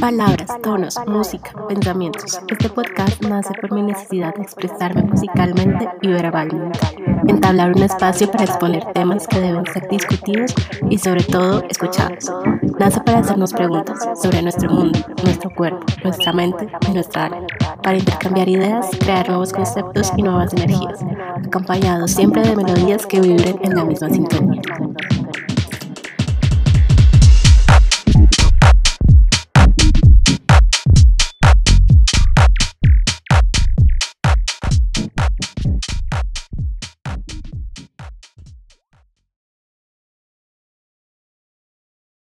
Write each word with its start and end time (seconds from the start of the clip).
Palabras, 0.00 0.50
tonos, 0.62 0.98
música, 1.06 1.52
pensamientos. 1.66 2.38
Este 2.48 2.68
podcast 2.68 3.22
nace 3.22 3.54
por 3.58 3.72
mi 3.72 3.82
necesidad 3.82 4.34
de 4.34 4.42
expresarme 4.42 5.02
musicalmente 5.02 5.88
y 6.02 6.08
verbalmente. 6.08 6.78
Entablar 7.26 7.72
un 7.74 7.82
espacio 7.82 8.30
para 8.30 8.44
exponer 8.44 8.84
temas 8.92 9.26
que 9.26 9.40
deben 9.40 9.64
ser 9.72 9.88
discutidos 9.88 10.54
y 10.90 10.98
sobre 10.98 11.24
todo 11.24 11.62
escuchados. 11.70 12.30
Nace 12.78 13.00
para 13.00 13.20
hacernos 13.20 13.52
preguntas 13.54 13.98
sobre 14.20 14.42
nuestro 14.42 14.70
mundo, 14.70 14.98
nuestro 15.24 15.50
cuerpo, 15.50 15.86
nuestra 16.04 16.32
mente 16.32 16.68
y 16.88 16.92
nuestra 16.92 17.26
alma. 17.26 17.46
Para 17.82 17.96
intercambiar 17.96 18.48
ideas, 18.48 18.90
crear 18.98 19.26
nuevos 19.28 19.52
conceptos 19.52 20.12
y 20.16 20.22
nuevas 20.22 20.52
energías, 20.52 21.00
acompañados 21.46 22.10
siempre 22.10 22.42
de 22.42 22.56
melodías 22.56 23.06
que 23.06 23.20
vibren 23.20 23.58
en 23.62 23.74
la 23.74 23.84
misma 23.84 24.10
sintonía. 24.10 24.60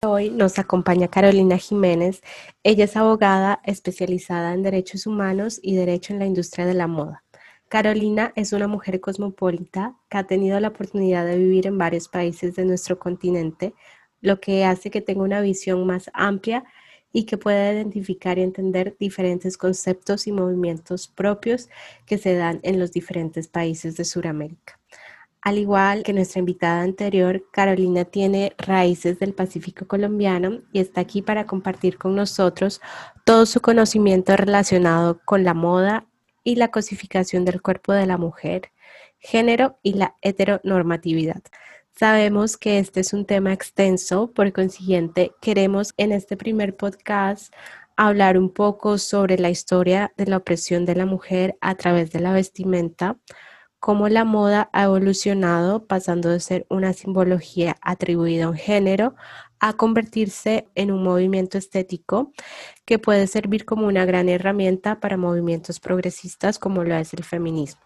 Hoy 0.03 0.31
nos 0.31 0.59
acompaña 0.59 1.09
Carolina 1.09 1.59
Jiménez. 1.59 2.23
Ella 2.63 2.85
es 2.87 2.97
abogada 2.97 3.61
especializada 3.65 4.55
en 4.55 4.63
derechos 4.63 5.07
humanos 5.07 5.61
y 5.63 5.77
derecho 5.77 6.15
en 6.15 6.21
la 6.21 6.25
industria 6.25 6.65
de 6.65 6.73
la 6.73 6.87
moda. 6.87 7.23
Carolina 7.69 8.33
es 8.35 8.55
una 8.55 8.67
mujer 8.67 8.99
cosmopolita 9.01 9.99
que 10.09 10.17
ha 10.17 10.27
tenido 10.27 10.59
la 10.59 10.69
oportunidad 10.69 11.27
de 11.27 11.37
vivir 11.37 11.67
en 11.67 11.77
varios 11.77 12.09
países 12.09 12.57
de 12.57 12.65
nuestro 12.65 12.99
continente, 12.99 13.75
lo 14.23 14.41
que 14.41 14.65
hace 14.65 14.91
que 14.91 15.03
tenga 15.03 15.23
una 15.23 15.43
visión 15.43 15.87
más 15.87 16.11
amplia 16.15 16.65
y 17.13 17.25
que 17.27 17.37
pueda 17.37 17.71
identificar 17.71 18.39
y 18.39 18.43
entender 18.43 18.97
diferentes 18.99 19.59
conceptos 19.59 20.27
y 20.27 20.33
movimientos 20.33 21.09
propios 21.09 21.69
que 22.07 22.17
se 22.17 22.35
dan 22.37 22.61
en 22.63 22.79
los 22.79 22.91
diferentes 22.93 23.49
países 23.49 23.99
de 23.99 24.07
Sudamérica. 24.07 24.80
Al 25.43 25.57
igual 25.57 26.03
que 26.03 26.13
nuestra 26.13 26.41
invitada 26.41 26.83
anterior, 26.83 27.43
Carolina 27.51 28.05
tiene 28.05 28.53
raíces 28.59 29.19
del 29.19 29.33
Pacífico 29.33 29.87
colombiano 29.89 30.61
y 30.71 30.81
está 30.81 31.01
aquí 31.01 31.23
para 31.23 31.47
compartir 31.47 31.97
con 31.97 32.15
nosotros 32.15 32.83
todo 33.25 33.47
su 33.47 33.63
conocimiento 33.63 34.37
relacionado 34.37 35.21
con 35.25 35.43
la 35.45 35.55
moda 35.55 36.07
y 36.45 36.57
la 36.57 36.71
cosificación 36.71 37.47
del 37.47 37.63
cuerpo 37.63 37.95
de 37.95 38.07
la 38.07 38.19
mujer, 38.19 38.71
género 39.19 39.79
y 39.83 39.95
la 39.95 40.15
heteronormatividad. 40.21 41.43
Sabemos 41.93 42.59
que 42.59 42.79
este 42.79 43.01
es 43.01 43.15
un 43.15 43.25
tema 43.25 43.53
extenso, 43.55 44.33
por 44.33 44.53
consiguiente, 44.53 45.33
queremos 45.41 45.95
en 45.97 46.13
este 46.13 46.37
primer 46.37 46.77
podcast 46.77 47.53
hablar 47.97 48.39
un 48.39 48.51
poco 48.51 48.99
sobre 48.99 49.39
la 49.39 49.51
historia 49.51 50.13
de 50.17 50.27
la 50.27 50.39
opresión 50.39 50.87
de 50.87 50.95
la 50.95 51.07
mujer 51.07 51.57
a 51.61 51.75
través 51.75 52.11
de 52.13 52.21
la 52.21 52.33
vestimenta, 52.33 53.19
cómo 53.81 54.09
la 54.09 54.25
moda 54.25 54.69
ha 54.73 54.85
evolucionado 54.85 55.87
pasando 55.87 56.29
de 56.29 56.41
ser 56.41 56.67
una 56.69 56.93
simbología 56.93 57.77
atribuida 57.81 58.45
a 58.45 58.51
un 58.51 58.57
género 58.57 59.15
a 59.59 59.73
convertirse 59.73 60.69
en 60.75 60.91
un 60.91 61.03
movimiento 61.03 61.59
estético 61.59 62.33
que 62.85 62.99
puede 62.99 63.27
servir 63.27 63.65
como 63.65 63.87
una 63.87 64.05
gran 64.05 64.29
herramienta 64.29 65.01
para 65.01 65.17
movimientos 65.17 65.81
progresistas 65.81 66.59
como 66.59 66.85
lo 66.85 66.95
es 66.95 67.13
el 67.15 67.25
feminismo. 67.25 67.81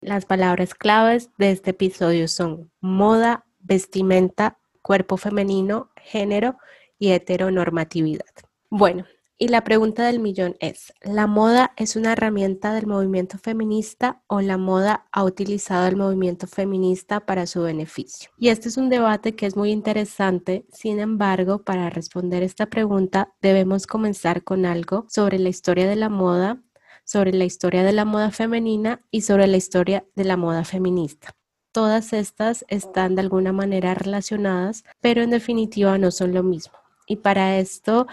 Las 0.00 0.24
palabras 0.24 0.74
claves 0.74 1.30
de 1.38 1.50
este 1.50 1.70
episodio 1.70 2.26
son 2.28 2.70
moda, 2.80 3.44
vestimenta, 3.60 4.58
cuerpo 4.80 5.16
femenino, 5.16 5.90
género 5.96 6.56
y 6.98 7.10
heteronormatividad. 7.10 8.26
Bueno, 8.68 9.06
y 9.38 9.48
la 9.48 9.64
pregunta 9.64 10.06
del 10.06 10.20
millón 10.20 10.56
es, 10.60 10.92
¿la 11.02 11.26
moda 11.26 11.72
es 11.76 11.96
una 11.96 12.12
herramienta 12.12 12.72
del 12.72 12.86
movimiento 12.86 13.38
feminista 13.38 14.22
o 14.28 14.40
la 14.40 14.56
moda 14.56 15.06
ha 15.10 15.24
utilizado 15.24 15.88
el 15.88 15.96
movimiento 15.96 16.46
feminista 16.46 17.20
para 17.20 17.46
su 17.46 17.62
beneficio? 17.62 18.30
Y 18.38 18.50
este 18.50 18.68
es 18.68 18.76
un 18.76 18.88
debate 18.88 19.34
que 19.34 19.46
es 19.46 19.56
muy 19.56 19.72
interesante, 19.72 20.66
sin 20.72 21.00
embargo, 21.00 21.62
para 21.64 21.90
responder 21.90 22.42
esta 22.42 22.66
pregunta 22.66 23.34
debemos 23.40 23.86
comenzar 23.86 24.44
con 24.44 24.64
algo 24.64 25.06
sobre 25.08 25.38
la 25.38 25.48
historia 25.48 25.88
de 25.88 25.96
la 25.96 26.08
moda, 26.08 26.62
sobre 27.04 27.32
la 27.32 27.44
historia 27.44 27.82
de 27.82 27.92
la 27.92 28.04
moda 28.04 28.30
femenina 28.30 29.00
y 29.10 29.22
sobre 29.22 29.46
la 29.46 29.56
historia 29.56 30.06
de 30.14 30.24
la 30.24 30.36
moda 30.36 30.64
feminista. 30.64 31.34
Todas 31.72 32.12
estas 32.12 32.64
están 32.68 33.14
de 33.14 33.22
alguna 33.22 33.52
manera 33.52 33.94
relacionadas, 33.94 34.84
pero 35.00 35.22
en 35.22 35.30
definitiva 35.30 35.96
no 35.96 36.10
son 36.10 36.34
lo 36.34 36.42
mismo. 36.42 36.81
Y 37.12 37.16
para 37.16 37.58
esto 37.58 38.06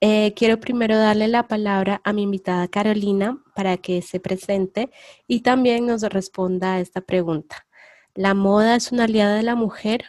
eh, 0.00 0.32
quiero 0.36 0.60
primero 0.60 0.96
darle 0.96 1.26
la 1.26 1.48
palabra 1.48 2.00
a 2.04 2.12
mi 2.12 2.22
invitada 2.22 2.68
Carolina 2.68 3.42
para 3.56 3.78
que 3.78 4.00
se 4.00 4.20
presente 4.20 4.90
y 5.26 5.40
también 5.40 5.86
nos 5.86 6.02
responda 6.02 6.74
a 6.74 6.80
esta 6.80 7.00
pregunta. 7.00 7.66
¿La 8.14 8.32
moda 8.32 8.76
es 8.76 8.92
una 8.92 9.04
aliada 9.04 9.34
de 9.34 9.42
la 9.42 9.56
mujer? 9.56 10.04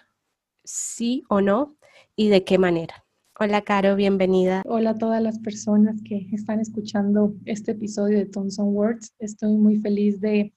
¿Sí 0.63 1.23
o 1.27 1.41
no? 1.41 1.75
¿Y 2.15 2.29
de 2.29 2.43
qué 2.43 2.59
manera? 2.59 3.03
Hola, 3.39 3.63
Caro, 3.63 3.95
bienvenida. 3.95 4.61
Hola 4.67 4.91
a 4.91 4.97
todas 4.99 5.23
las 5.23 5.39
personas 5.39 5.99
que 6.03 6.27
están 6.31 6.59
escuchando 6.59 7.33
este 7.45 7.71
episodio 7.71 8.19
de 8.19 8.27
Thompson 8.27 8.75
Words. 8.75 9.15
Estoy 9.17 9.57
muy 9.57 9.77
feliz 9.77 10.21
de 10.21 10.53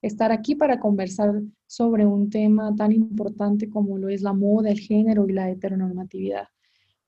estar 0.00 0.30
aquí 0.30 0.54
para 0.54 0.78
conversar 0.78 1.42
sobre 1.66 2.06
un 2.06 2.30
tema 2.30 2.72
tan 2.76 2.92
importante 2.92 3.68
como 3.68 3.98
lo 3.98 4.08
es 4.08 4.22
la 4.22 4.32
moda, 4.32 4.70
el 4.70 4.78
género 4.78 5.28
y 5.28 5.32
la 5.32 5.50
heteronormatividad. 5.50 6.51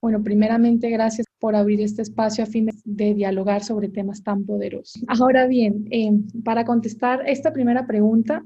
Bueno, 0.04 0.22
primeramente, 0.22 0.90
gracias 0.90 1.26
por 1.38 1.56
abrir 1.56 1.80
este 1.80 2.02
espacio 2.02 2.44
a 2.44 2.46
fin 2.46 2.68
de, 2.84 3.14
dialogar 3.14 3.64
sobre 3.64 3.88
temas 3.88 4.22
tan 4.22 4.44
poderosos. 4.44 5.02
Ahora 5.08 5.46
bien, 5.46 5.88
eh, 5.90 6.10
para 6.44 6.66
contestar 6.66 7.26
esta 7.26 7.54
primera 7.54 7.86
pregunta, 7.86 8.44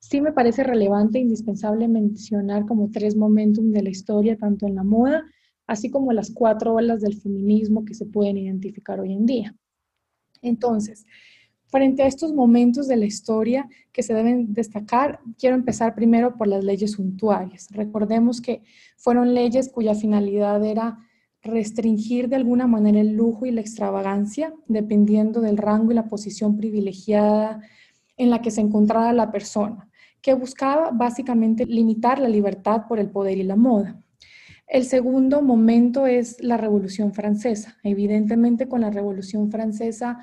sí 0.00 0.20
me 0.20 0.32
parece 0.32 0.64
relevante 0.64 1.18
e 1.18 1.20
indispensable 1.20 1.86
mencionar 1.86 2.66
como 2.66 2.90
tres 2.90 3.14
momentos 3.14 3.70
de 3.70 3.80
la 3.80 3.90
historia, 3.90 4.36
tanto 4.36 4.66
en 4.66 4.74
la 4.74 4.82
moda, 4.82 5.24
así 5.68 5.88
como 5.88 6.12
las 6.12 6.32
cuatro 6.34 6.74
olas 6.74 7.00
del 7.00 7.14
feminismo 7.14 7.84
que 7.84 7.94
se 7.94 8.06
pueden 8.06 8.36
identificar 8.36 8.98
hoy 8.98 9.12
en 9.12 9.24
día. 9.24 9.54
Entonces, 10.42 11.06
Frente 11.68 12.02
a 12.02 12.06
estos 12.06 12.32
momentos 12.32 12.88
de 12.88 12.96
la 12.96 13.04
historia 13.04 13.68
que 13.92 14.02
se 14.02 14.14
deben 14.14 14.54
destacar, 14.54 15.20
quiero 15.38 15.54
empezar 15.54 15.94
primero 15.94 16.34
por 16.36 16.46
las 16.46 16.64
leyes 16.64 16.92
suntuarias. 16.92 17.68
Recordemos 17.70 18.40
que 18.40 18.62
fueron 18.96 19.34
leyes 19.34 19.68
cuya 19.68 19.94
finalidad 19.94 20.64
era 20.64 20.98
restringir 21.42 22.30
de 22.30 22.36
alguna 22.36 22.66
manera 22.66 23.00
el 23.00 23.12
lujo 23.12 23.44
y 23.44 23.50
la 23.50 23.60
extravagancia, 23.60 24.54
dependiendo 24.66 25.42
del 25.42 25.58
rango 25.58 25.92
y 25.92 25.94
la 25.94 26.08
posición 26.08 26.56
privilegiada 26.56 27.60
en 28.16 28.30
la 28.30 28.40
que 28.40 28.50
se 28.50 28.62
encontraba 28.62 29.12
la 29.12 29.30
persona, 29.30 29.90
que 30.22 30.32
buscaba 30.32 30.90
básicamente 30.90 31.66
limitar 31.66 32.18
la 32.18 32.28
libertad 32.28 32.86
por 32.88 32.98
el 32.98 33.10
poder 33.10 33.36
y 33.36 33.42
la 33.42 33.56
moda. 33.56 34.02
El 34.66 34.84
segundo 34.84 35.42
momento 35.42 36.06
es 36.06 36.42
la 36.42 36.56
Revolución 36.56 37.12
Francesa. 37.12 37.76
Evidentemente 37.82 38.68
con 38.68 38.80
la 38.80 38.90
Revolución 38.90 39.50
Francesa 39.50 40.18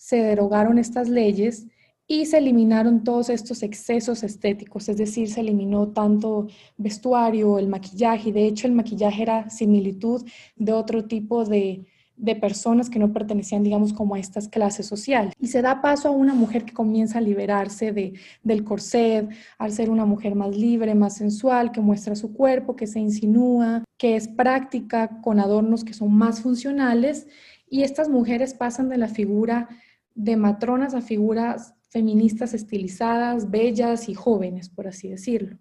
se 0.00 0.16
derogaron 0.16 0.78
estas 0.78 1.10
leyes 1.10 1.66
y 2.06 2.24
se 2.24 2.38
eliminaron 2.38 3.04
todos 3.04 3.28
estos 3.28 3.62
excesos 3.62 4.22
estéticos, 4.22 4.88
es 4.88 4.96
decir, 4.96 5.30
se 5.30 5.42
eliminó 5.42 5.88
tanto 5.88 6.48
vestuario, 6.78 7.58
el 7.58 7.68
maquillaje, 7.68 8.30
y 8.30 8.32
de 8.32 8.46
hecho 8.46 8.66
el 8.66 8.72
maquillaje 8.72 9.22
era 9.22 9.50
similitud 9.50 10.26
de 10.56 10.72
otro 10.72 11.04
tipo 11.04 11.44
de, 11.44 11.84
de 12.16 12.34
personas 12.34 12.88
que 12.88 12.98
no 12.98 13.12
pertenecían, 13.12 13.62
digamos, 13.62 13.92
como 13.92 14.14
a 14.14 14.18
estas 14.18 14.48
clases 14.48 14.86
sociales. 14.86 15.34
Y 15.38 15.48
se 15.48 15.60
da 15.60 15.82
paso 15.82 16.08
a 16.08 16.12
una 16.12 16.32
mujer 16.32 16.64
que 16.64 16.72
comienza 16.72 17.18
a 17.18 17.22
liberarse 17.22 17.92
de, 17.92 18.14
del 18.42 18.64
corset, 18.64 19.28
al 19.58 19.70
ser 19.70 19.90
una 19.90 20.06
mujer 20.06 20.34
más 20.34 20.56
libre, 20.56 20.94
más 20.94 21.18
sensual, 21.18 21.72
que 21.72 21.82
muestra 21.82 22.16
su 22.16 22.32
cuerpo, 22.32 22.74
que 22.74 22.86
se 22.86 23.00
insinúa, 23.00 23.84
que 23.98 24.16
es 24.16 24.28
práctica, 24.28 25.20
con 25.20 25.38
adornos 25.40 25.84
que 25.84 25.92
son 25.92 26.14
más 26.14 26.40
funcionales. 26.40 27.28
Y 27.68 27.82
estas 27.82 28.08
mujeres 28.08 28.54
pasan 28.54 28.88
de 28.88 28.96
la 28.96 29.06
figura 29.06 29.68
de 30.24 30.36
matronas 30.36 30.94
a 30.94 31.00
figuras 31.00 31.74
feministas 31.88 32.54
estilizadas, 32.54 33.50
bellas 33.50 34.08
y 34.08 34.14
jóvenes, 34.14 34.68
por 34.68 34.86
así 34.86 35.08
decirlo. 35.08 35.58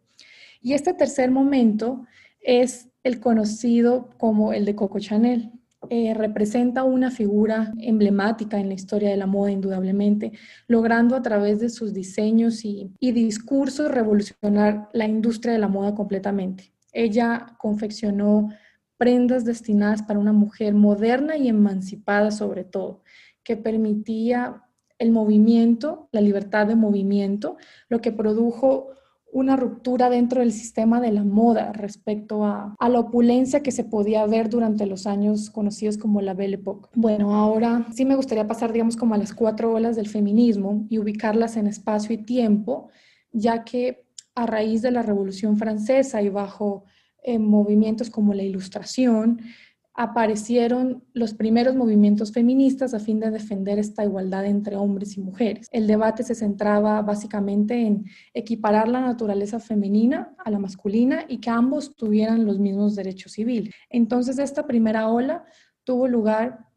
Y 0.62 0.74
este 0.74 0.94
tercer 0.94 1.32
momento 1.32 2.06
es 2.42 2.90
el 3.04 3.20
conocido 3.20 4.10
como 4.18 4.54
el 4.54 4.66
de 4.66 4.76
Coco 4.76 5.00
Chanel. 5.00 5.52
Eh, 5.90 6.14
representa 6.14 6.84
una 6.84 7.10
figura 7.10 7.74
emblemática 7.80 8.60
en 8.60 8.68
la 8.68 8.74
historia 8.74 9.10
de 9.10 9.18
la 9.18 9.28
moda, 9.28 9.50
indudablemente, 9.50 10.34
logrando 10.68 11.16
a 11.16 11.22
través 11.22 11.62
de 11.62 11.70
sus 11.70 11.94
diseños 11.94 12.66
y, 12.66 12.92
y 13.00 13.14
discursos 13.14 13.90
revolucionar 13.90 14.90
la 14.92 15.08
industria 15.08 15.54
de 15.54 15.60
la 15.60 15.70
moda 15.70 15.96
completamente. 15.96 16.74
Ella 16.92 17.56
confeccionó 17.58 18.50
prendas 18.98 19.46
destinadas 19.46 20.04
para 20.04 20.20
una 20.20 20.34
mujer 20.34 20.74
moderna 20.74 21.38
y 21.38 21.48
emancipada 21.48 22.32
sobre 22.32 22.66
todo, 22.66 23.02
que 23.50 23.57
permitía 23.57 24.62
el 25.00 25.12
movimiento, 25.12 26.07
la 26.12 26.22
libertad 26.22 26.68
de 26.68 26.75
movimiento, 26.75 27.57
lo 27.88 28.00
que 28.00 28.12
produjo 28.12 28.90
una 29.31 29.56
ruptura 29.56 30.07
dentro 30.12 30.42
del 30.42 30.51
sistema 30.51 31.01
de 31.01 31.12
la 31.12 31.24
moda 31.24 31.74
respecto 31.74 32.46
a, 32.46 32.75
la 32.80 33.00
opulencia 33.00 33.63
que 33.63 33.72
se 33.72 33.84
podía 33.84 34.24
ver 34.28 34.51
durante 34.51 34.86
los 34.86 35.07
años 35.07 35.50
conocidos 35.50 35.98
como 35.98 36.22
la 36.22 36.36
Belle 36.36 36.57
Époque. 36.57 36.90
Bueno, 36.94 37.34
ahora 37.34 37.88
sí 37.92 38.06
me 38.06 38.16
gustaría 38.16 38.46
pasar, 38.46 38.72
digamos, 38.72 38.96
como 38.96 39.16
a 39.16 39.18
las 39.18 39.34
cuatro 39.34 39.74
olas 39.74 39.95
del 39.95 40.07
feminismo 40.07 40.86
y 40.88 41.00
ubicarlas 41.00 41.57
en 41.57 41.66
espacio 41.66 42.13
y 42.13 42.19
tiempo, 42.19 42.90
ya 43.31 43.63
que 43.63 44.06
a 44.36 44.45
raíz 44.45 44.84
de 44.84 44.92
la 44.92 45.02
Revolución 45.02 45.57
Francesa 45.57 46.22
y 46.22 46.30
bajo 46.30 46.84
eh, 47.24 47.40
movimientos 47.40 48.12
como 48.12 48.36
la 48.36 48.44
Ilustración, 48.44 49.42
aparecieron 49.94 51.04
los 51.14 51.34
primeros 51.34 51.76
movimientos 51.76 52.32
feministas 52.32 52.94
a 52.94 53.00
fin 53.00 53.20
de 53.20 53.32
defender 53.32 53.80
esta 53.80 54.04
igualdad 54.04 54.46
entre 54.46 54.76
hombres 54.76 55.18
y 55.18 55.22
mujeres. 55.22 55.68
El 55.72 55.88
debate 55.88 56.24
se 56.24 56.36
centraba 56.36 57.02
básicamente 57.02 57.86
en 57.86 58.06
equiparar 58.34 58.88
la 58.88 59.02
naturaleza 59.02 59.60
femenina 59.60 60.34
a 60.38 60.52
la 60.52 60.60
masculina 60.60 61.26
y 61.28 61.40
que 61.40 61.50
ambos 61.50 61.96
tuvieran 61.96 62.46
los 62.46 62.60
mismos 62.60 62.96
derechos 62.96 63.34
civiles. 63.34 63.74
Entonces, 63.90 64.40
esta 64.40 64.66
primera 64.66 65.10
ola 65.10 65.44
tuvo 65.84 66.08
lugar 66.08 66.70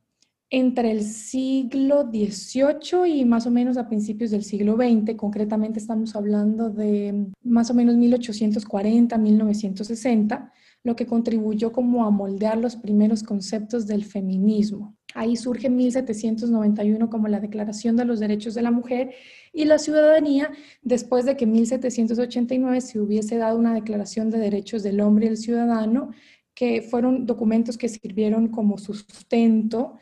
entre 0.51 0.91
el 0.91 1.03
siglo 1.03 2.03
XVIII 2.11 3.07
y 3.07 3.25
más 3.25 3.47
o 3.47 3.51
menos 3.51 3.79
a 3.79 3.89
principios 3.89 4.31
del 4.31 4.45
siglo 4.45 4.77
XX. 4.77 5.17
Concretamente 5.17 5.79
estamos 5.79 6.15
hablando 6.15 6.69
de 6.69 7.27
más 7.43 7.71
o 7.71 7.75
menos 7.75 7.97
1840, 7.97 9.17
1960 9.17 10.53
lo 10.85 10.97
que 10.97 11.07
contribuyó 11.07 11.73
como 11.73 12.05
a 12.05 12.11
moldear 12.11 12.59
los 12.59 12.77
primeros 12.77 13.23
conceptos 13.23 13.87
del 13.87 14.05
feminismo. 14.05 14.97
Ahí 15.15 15.37
surge 15.37 15.67
en 15.67 15.77
1791 15.77 17.11
como 17.11 17.29
la 17.29 17.41
Declaración 17.41 17.97
de 17.97 18.05
los 18.05 18.19
Derechos 18.19 18.55
de 18.55 18.63
la 18.63 18.71
Mujer 18.71 19.15
y 19.53 19.65
la 19.67 19.79
Ciudadanía, 19.79 20.51
después 20.83 21.25
de 21.25 21.37
que 21.37 21.45
en 21.45 21.53
1789 21.53 22.81
se 22.81 22.99
hubiese 22.99 23.37
dado 23.37 23.59
una 23.59 23.75
Declaración 23.75 24.31
de 24.31 24.39
Derechos 24.39 24.83
del 24.83 25.01
Hombre 25.01 25.27
y 25.27 25.29
el 25.31 25.37
Ciudadano, 25.37 26.11
que 26.55 26.83
fueron 26.83 27.27
documentos 27.27 27.77
que 27.79 27.89
sirvieron 27.89 28.49
como 28.49 28.79
sustento 28.79 29.99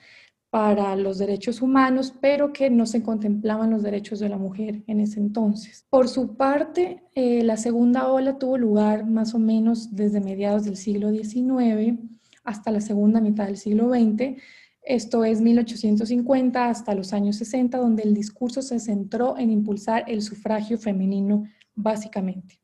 para 0.51 0.97
los 0.97 1.19
derechos 1.19 1.63
humanos, 1.63 2.13
pero 2.21 2.53
que 2.53 2.71
no 2.71 2.85
se 2.85 3.03
contemplaban 3.03 3.71
los 3.71 3.83
derechos 3.83 4.19
de 4.19 4.29
la 4.29 4.37
mujer 4.37 4.83
en 4.89 5.01
ese 5.01 5.21
entonces. 5.21 5.87
Por 5.89 6.09
su 6.09 6.37
parte, 6.37 7.05
eh, 7.15 7.43
la 7.45 7.57
segunda 7.57 8.09
ola 8.09 8.39
tuvo 8.39 8.59
lugar 8.59 9.07
más 9.07 9.35
o 9.35 9.39
menos 9.39 9.95
desde 9.95 10.21
mediados 10.21 10.65
del 10.65 10.77
siglo 10.77 11.11
XIX 11.11 11.99
hasta 12.43 12.73
la 12.73 12.81
segunda 12.81 13.21
mitad 13.21 13.47
del 13.47 13.59
siglo 13.59 13.91
XX, 13.91 14.37
esto 14.83 15.25
es 15.25 15.41
1850 15.41 16.69
hasta 16.69 16.95
los 16.95 17.13
años 17.13 17.37
60, 17.37 17.79
donde 17.79 18.03
el 18.03 18.15
discurso 18.15 18.63
se 18.63 18.81
centró 18.81 19.37
en 19.39 19.51
impulsar 19.51 20.05
el 20.09 20.23
sufragio 20.23 20.79
femenino 20.79 21.45
básicamente. 21.75 22.61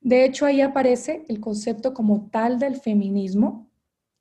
De 0.00 0.24
hecho, 0.24 0.46
ahí 0.46 0.62
aparece 0.62 1.24
el 1.28 1.40
concepto 1.40 1.92
como 1.92 2.30
tal 2.30 2.58
del 2.58 2.76
feminismo, 2.76 3.69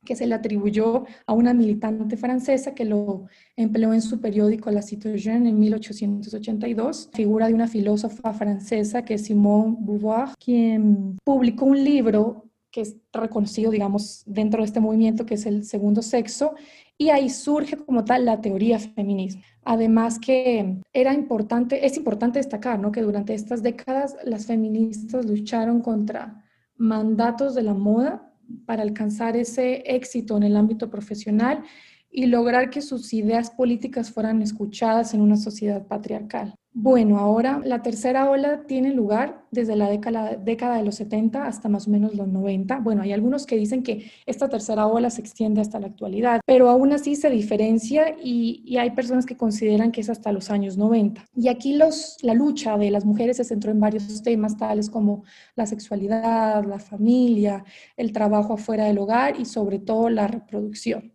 que 0.06 0.16
se 0.16 0.28
le 0.28 0.36
atribuyó 0.36 1.06
a 1.26 1.34
una 1.34 1.54
militante 1.54 2.18
francesa 2.18 2.74
que 2.74 2.86
lo 2.86 3.26
empleó 3.56 3.94
en 3.94 4.02
su 4.02 4.20
periódico 4.20 4.72
La 4.72 4.82
Citoyenne 4.82 5.50
en 5.50 5.60
1882, 5.60 7.10
figura 7.14 7.48
de 7.48 7.54
una 7.54 7.68
filósofa 7.68 8.34
francesa 8.34 9.04
que 9.04 9.16
es 9.16 9.26
Simone 9.26 9.78
Beauvoir, 9.80 10.30
quien 10.44 11.18
publicó 11.24 11.66
un 11.66 11.84
libro 11.84 12.46
que 12.72 12.82
es 12.82 12.98
reconocido, 13.12 13.72
digamos, 13.72 14.24
dentro 14.28 14.62
de 14.62 14.66
este 14.66 14.80
movimiento, 14.80 15.26
que 15.26 15.34
es 15.34 15.46
el 15.46 15.64
segundo 15.66 16.02
sexo, 16.02 16.54
y 16.98 17.10
ahí 17.10 17.30
surge 17.30 17.78
como 17.78 18.06
tal 18.06 18.26
la 18.26 18.42
teoría 18.42 18.78
feminista. 18.78 19.42
Además 19.64 20.20
que 20.20 20.80
era 20.94 21.14
importante, 21.14 21.86
es 21.86 21.98
importante 21.98 22.40
destacar, 22.40 22.80
¿no? 22.80 22.92
Que 22.92 23.02
durante 23.02 23.34
estas 23.34 23.64
décadas 23.64 24.18
las 24.24 24.46
feministas 24.46 25.26
lucharon 25.26 25.82
contra 25.82 26.44
mandatos 26.76 27.56
de 27.56 27.64
la 27.64 27.74
moda 27.74 28.29
para 28.66 28.84
alcanzar 28.84 29.36
ese 29.36 29.84
éxito 29.86 30.38
en 30.38 30.44
el 30.44 30.56
ámbito 30.56 30.90
profesional 30.90 31.64
y 32.12 32.26
lograr 32.26 32.70
que 32.70 32.82
sus 32.82 33.14
ideas 33.14 33.52
políticas 33.52 34.12
fueran 34.12 34.42
escuchadas 34.42 35.14
en 35.14 35.22
una 35.22 35.38
sociedad 35.38 35.86
patriarcal. 35.88 36.56
Bueno, 36.82 37.20
ahora 37.20 37.62
la 37.66 37.82
tercera 37.82 38.30
ola 38.30 38.64
tiene 38.66 38.94
lugar 38.94 39.44
desde 39.52 39.76
la 39.76 39.90
década, 39.90 40.78
de 40.78 40.84
los 40.86 40.96
70 40.96 41.46
hasta 41.46 41.68
más 41.68 41.90
o 41.90 41.92
menos 41.92 42.16
los 42.16 42.30
90. 42.30 42.80
Bueno, 42.80 43.02
hay 43.02 43.12
algunos 43.12 43.46
que 43.46 43.58
dicen 43.58 43.84
que 43.84 44.10
esta 44.26 44.48
tercera 44.48 44.88
ola 44.88 45.10
se 45.10 45.20
extiende 45.20 45.60
hasta 45.60 45.78
la 45.82 45.88
actualidad, 45.88 46.40
pero 46.46 46.70
aún 46.70 46.94
así 46.94 47.18
se 47.18 47.30
diferencia 47.30 48.16
y, 48.24 48.64
y 48.66 48.78
hay 48.78 48.92
personas 48.92 49.26
que 49.26 49.36
consideran 49.36 49.92
que 49.92 50.00
es 50.00 50.10
hasta 50.10 50.32
los 50.32 50.50
años 50.52 50.78
90. 50.78 51.26
Y 51.36 51.50
aquí 51.50 51.74
los, 51.74 52.16
la 52.22 52.34
lucha 52.34 52.78
de 52.78 52.92
las 52.92 53.04
mujeres 53.04 53.36
se 53.36 53.44
centró 53.44 53.72
en 53.72 53.82
varios 53.82 54.24
temas 54.24 54.56
tales 54.56 54.90
como 54.90 55.26
la 55.58 55.66
sexualidad, 55.66 56.64
la 56.64 56.80
familia, 56.80 57.66
el 57.98 58.14
trabajo 58.14 58.54
afuera 58.54 58.86
del 58.86 59.00
hogar 59.00 59.38
y 59.38 59.44
sobre 59.44 59.80
todo 59.80 60.10
la 60.10 60.28
reproducción. 60.28 61.12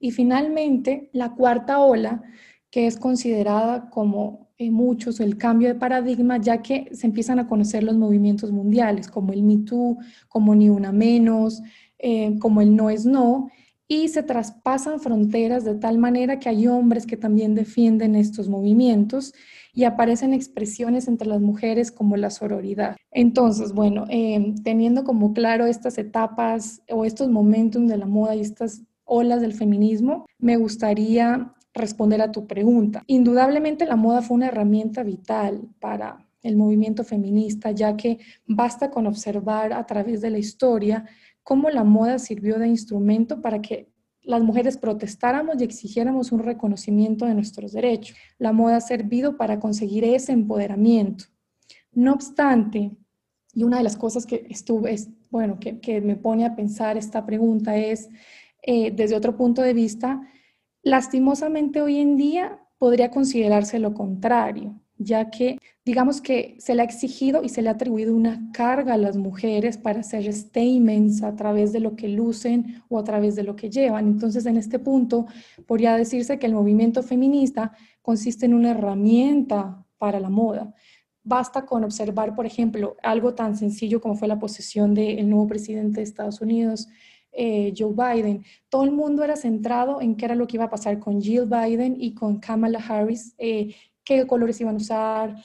Y 0.00 0.12
finalmente, 0.12 1.10
la 1.12 1.34
cuarta 1.34 1.80
ola, 1.80 2.22
que 2.70 2.86
es 2.86 2.96
considerada 2.96 3.90
como 3.90 4.51
muchos 4.70 5.20
el 5.20 5.36
cambio 5.36 5.68
de 5.68 5.74
paradigma, 5.74 6.38
ya 6.38 6.62
que 6.62 6.88
se 6.92 7.06
empiezan 7.06 7.38
a 7.38 7.46
conocer 7.46 7.82
los 7.82 7.96
movimientos 7.96 8.52
mundiales, 8.52 9.08
como 9.08 9.32
el 9.32 9.42
Me 9.42 9.58
Too, 9.58 9.98
como 10.28 10.54
Ni 10.54 10.68
Una 10.68 10.92
Menos, 10.92 11.62
eh, 11.98 12.36
como 12.38 12.60
el 12.60 12.74
No 12.74 12.90
es 12.90 13.06
No, 13.06 13.48
y 13.88 14.08
se 14.08 14.22
traspasan 14.22 15.00
fronteras 15.00 15.64
de 15.64 15.74
tal 15.74 15.98
manera 15.98 16.38
que 16.38 16.48
hay 16.48 16.66
hombres 16.66 17.04
que 17.04 17.16
también 17.16 17.54
defienden 17.54 18.16
estos 18.16 18.48
movimientos 18.48 19.34
y 19.74 19.84
aparecen 19.84 20.34
expresiones 20.34 21.08
entre 21.08 21.28
las 21.28 21.40
mujeres 21.40 21.92
como 21.92 22.16
la 22.16 22.30
sororidad. 22.30 22.96
Entonces, 23.10 23.72
bueno, 23.72 24.04
eh, 24.08 24.54
teniendo 24.64 25.04
como 25.04 25.32
claro 25.32 25.66
estas 25.66 25.98
etapas 25.98 26.82
o 26.90 27.04
estos 27.04 27.28
momentos 27.28 27.86
de 27.88 27.96
la 27.96 28.06
moda 28.06 28.34
y 28.34 28.40
estas 28.40 28.82
olas 29.04 29.40
del 29.40 29.52
feminismo, 29.52 30.26
me 30.38 30.56
gustaría 30.56 31.52
responder 31.74 32.20
a 32.20 32.32
tu 32.32 32.46
pregunta. 32.46 33.02
Indudablemente 33.06 33.86
la 33.86 33.96
moda 33.96 34.22
fue 34.22 34.36
una 34.36 34.48
herramienta 34.48 35.02
vital 35.02 35.62
para 35.80 36.26
el 36.42 36.56
movimiento 36.56 37.04
feminista, 37.04 37.70
ya 37.70 37.96
que 37.96 38.18
basta 38.46 38.90
con 38.90 39.06
observar 39.06 39.72
a 39.72 39.86
través 39.86 40.20
de 40.20 40.30
la 40.30 40.38
historia 40.38 41.04
cómo 41.42 41.70
la 41.70 41.84
moda 41.84 42.18
sirvió 42.18 42.58
de 42.58 42.68
instrumento 42.68 43.40
para 43.40 43.60
que 43.60 43.88
las 44.22 44.42
mujeres 44.42 44.76
protestáramos 44.76 45.56
y 45.60 45.64
exigiéramos 45.64 46.30
un 46.30 46.40
reconocimiento 46.40 47.26
de 47.26 47.34
nuestros 47.34 47.72
derechos. 47.72 48.16
La 48.38 48.52
moda 48.52 48.76
ha 48.76 48.80
servido 48.80 49.36
para 49.36 49.58
conseguir 49.58 50.04
ese 50.04 50.32
empoderamiento. 50.32 51.24
No 51.92 52.12
obstante, 52.12 52.92
y 53.52 53.64
una 53.64 53.78
de 53.78 53.82
las 53.82 53.96
cosas 53.96 54.24
que 54.24 54.46
estuve, 54.48 54.96
bueno, 55.30 55.58
que, 55.58 56.00
me 56.00 56.16
pone 56.16 56.46
a 56.46 56.54
pensar 56.54 56.96
esta 56.96 57.26
pregunta 57.26 57.76
es, 57.76 58.08
eh, 58.62 58.92
desde 58.92 59.16
otro 59.16 59.36
punto 59.36 59.60
de 59.60 59.74
vista, 59.74 60.22
Lastimosamente 60.82 61.80
hoy 61.80 61.98
en 61.98 62.16
día 62.16 62.58
podría 62.78 63.12
considerarse 63.12 63.78
lo 63.78 63.94
contrario, 63.94 64.80
ya 64.98 65.30
que 65.30 65.58
digamos 65.84 66.20
que 66.20 66.56
se 66.58 66.74
le 66.74 66.82
ha 66.82 66.84
exigido 66.84 67.44
y 67.44 67.48
se 67.50 67.62
le 67.62 67.68
ha 67.68 67.72
atribuido 67.72 68.16
una 68.16 68.50
carga 68.52 68.94
a 68.94 68.98
las 68.98 69.16
mujeres 69.16 69.78
para 69.78 70.00
hacer 70.00 70.32
statements 70.32 71.22
a 71.22 71.36
través 71.36 71.72
de 71.72 71.78
lo 71.78 71.94
que 71.94 72.08
lucen 72.08 72.82
o 72.88 72.98
a 72.98 73.04
través 73.04 73.36
de 73.36 73.44
lo 73.44 73.54
que 73.54 73.70
llevan. 73.70 74.08
Entonces, 74.08 74.44
en 74.46 74.56
este 74.56 74.80
punto, 74.80 75.26
podría 75.66 75.96
decirse 75.96 76.40
que 76.40 76.46
el 76.46 76.54
movimiento 76.54 77.04
feminista 77.04 77.72
consiste 78.00 78.46
en 78.46 78.54
una 78.54 78.72
herramienta 78.72 79.84
para 79.98 80.18
la 80.18 80.30
moda. 80.30 80.74
Basta 81.22 81.64
con 81.64 81.84
observar, 81.84 82.34
por 82.34 82.44
ejemplo, 82.44 82.96
algo 83.04 83.34
tan 83.36 83.56
sencillo 83.56 84.00
como 84.00 84.16
fue 84.16 84.26
la 84.26 84.40
posesión 84.40 84.94
del 84.94 85.30
nuevo 85.30 85.46
presidente 85.46 86.00
de 86.00 86.02
Estados 86.02 86.40
Unidos, 86.40 86.88
eh, 87.32 87.72
Joe 87.76 87.92
Biden. 87.92 88.44
Todo 88.68 88.84
el 88.84 88.92
mundo 88.92 89.24
era 89.24 89.36
centrado 89.36 90.00
en 90.00 90.16
qué 90.16 90.26
era 90.26 90.34
lo 90.34 90.46
que 90.46 90.56
iba 90.56 90.64
a 90.64 90.70
pasar 90.70 90.98
con 90.98 91.20
Jill 91.20 91.46
Biden 91.46 91.96
y 91.98 92.14
con 92.14 92.38
Kamala 92.38 92.78
Harris, 92.78 93.34
eh, 93.38 93.74
qué 94.04 94.26
colores 94.26 94.60
iban 94.60 94.74
a 94.74 94.78
usar, 94.78 95.36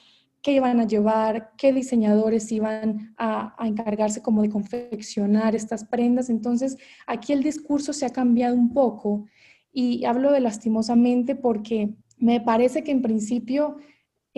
qué 0.41 0.53
iban 0.53 0.79
a 0.79 0.87
llevar, 0.87 1.51
qué 1.57 1.73
diseñadores 1.73 2.51
iban 2.51 3.13
a, 3.17 3.55
a, 3.61 3.67
encargarse 3.67 4.21
como 4.21 4.41
de 4.41 4.49
confeccionar 4.49 5.55
estas 5.55 5.83
prendas. 5.85 6.29
Entonces, 6.29 6.77
aquí 7.05 7.33
el 7.33 7.43
discurso 7.43 7.93
se 7.93 8.05
ha 8.05 8.11
cambiado 8.11 8.55
un 8.55 8.73
poco 8.73 9.25
y 9.71 10.05
hablo 10.05 10.31
de 10.31 10.39
lastimosamente 10.39 11.35
porque 11.35 11.89
me 12.17 12.41
parece 12.41 12.83
que 12.83 12.91
en 12.91 13.01
principio 13.01 13.77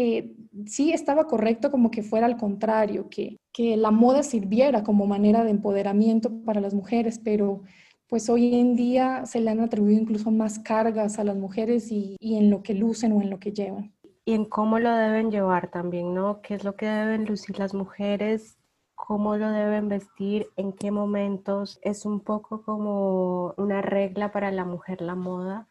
eh, 0.01 0.31
sí 0.65 0.93
estaba 0.93 1.27
correcto 1.27 1.69
como 1.69 1.91
que 1.91 2.03
fuera 2.03 2.25
al 2.25 2.37
contrario, 2.37 3.09
que, 3.09 3.35
que 3.51 3.75
la 3.75 3.91
moda 3.91 4.23
sirviera 4.23 4.81
como 4.81 5.05
manera 5.05 5.43
de 5.43 5.51
empoderamiento 5.51 6.41
para 6.45 6.61
las 6.61 6.73
mujeres, 6.73 7.19
pero 7.21 7.63
pues 8.07 8.29
hoy 8.29 8.55
en 8.55 8.77
día 8.77 9.25
se 9.25 9.41
le 9.41 9.51
han 9.51 9.59
atribuido 9.59 10.01
incluso 10.01 10.31
más 10.31 10.59
cargas 10.59 11.19
a 11.19 11.25
las 11.25 11.35
mujeres 11.35 11.91
y, 11.91 12.15
y, 12.21 12.37
en 12.37 12.49
lo 12.49 12.63
que 12.63 12.75
lucen 12.75 13.11
o 13.11 13.21
en 13.21 13.29
lo 13.29 13.39
que 13.39 13.51
llevan. 13.51 13.93
Y 14.23 14.35
en 14.35 14.45
cómo 14.45 14.79
lo 14.79 14.89
deben 14.95 15.31
llevar 15.31 15.69
también, 15.69 16.13
¿no? 16.13 16.41
¿Qué 16.41 16.53
es 16.53 16.63
lo 16.63 16.77
que 16.77 16.85
deben 16.85 17.25
lucir 17.25 17.59
las 17.59 17.73
mujeres? 17.73 18.57
¿Cómo 18.95 19.35
lo 19.35 19.51
deben 19.51 19.89
vestir? 19.89 20.47
¿En 20.55 20.71
qué 20.71 20.91
momentos? 20.91 21.77
Es 21.81 22.05
un 22.05 22.21
poco 22.21 22.63
como 22.63 23.53
una 23.57 23.81
regla 23.81 24.31
para 24.31 24.49
la 24.49 24.63
mujer 24.63 25.01
la 25.01 25.15
moda 25.15 25.67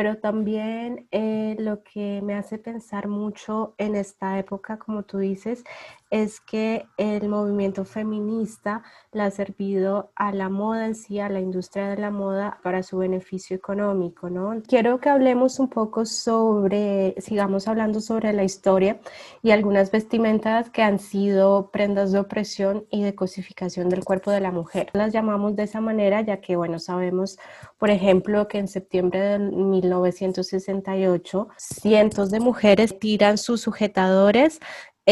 pero 0.00 0.16
también 0.16 1.08
eh, 1.10 1.56
lo 1.58 1.82
que 1.82 2.22
me 2.22 2.32
hace 2.32 2.56
pensar 2.56 3.06
mucho 3.06 3.74
en 3.76 3.94
esta 3.94 4.38
época, 4.38 4.78
como 4.78 5.02
tú 5.02 5.18
dices, 5.18 5.62
es 6.10 6.40
que 6.40 6.86
el 6.96 7.28
movimiento 7.28 7.84
feminista 7.84 8.82
le 9.12 9.22
ha 9.22 9.30
servido 9.30 10.10
a 10.16 10.32
la 10.32 10.48
moda 10.48 10.86
en 10.86 10.94
sí, 10.94 11.20
a 11.20 11.28
la 11.28 11.40
industria 11.40 11.88
de 11.88 11.96
la 11.96 12.10
moda 12.10 12.58
para 12.62 12.82
su 12.82 12.98
beneficio 12.98 13.56
económico, 13.56 14.28
¿no? 14.28 14.60
Quiero 14.66 14.98
que 14.98 15.08
hablemos 15.08 15.60
un 15.60 15.68
poco 15.68 16.04
sobre, 16.04 17.14
sigamos 17.18 17.68
hablando 17.68 18.00
sobre 18.00 18.32
la 18.32 18.42
historia 18.42 19.00
y 19.42 19.52
algunas 19.52 19.90
vestimentas 19.90 20.70
que 20.70 20.82
han 20.82 20.98
sido 20.98 21.70
prendas 21.70 22.12
de 22.12 22.18
opresión 22.18 22.86
y 22.90 23.02
de 23.02 23.14
cosificación 23.14 23.88
del 23.88 24.04
cuerpo 24.04 24.30
de 24.30 24.40
la 24.40 24.50
mujer. 24.50 24.90
Las 24.92 25.12
llamamos 25.12 25.56
de 25.56 25.64
esa 25.64 25.80
manera 25.80 26.20
ya 26.22 26.40
que, 26.40 26.56
bueno, 26.56 26.78
sabemos, 26.78 27.38
por 27.78 27.90
ejemplo, 27.90 28.48
que 28.48 28.58
en 28.58 28.68
septiembre 28.68 29.20
de 29.20 29.38
1968 29.38 31.48
cientos 31.56 32.30
de 32.30 32.40
mujeres 32.40 32.98
tiran 32.98 33.38
sus 33.38 33.60
sujetadores 33.60 34.60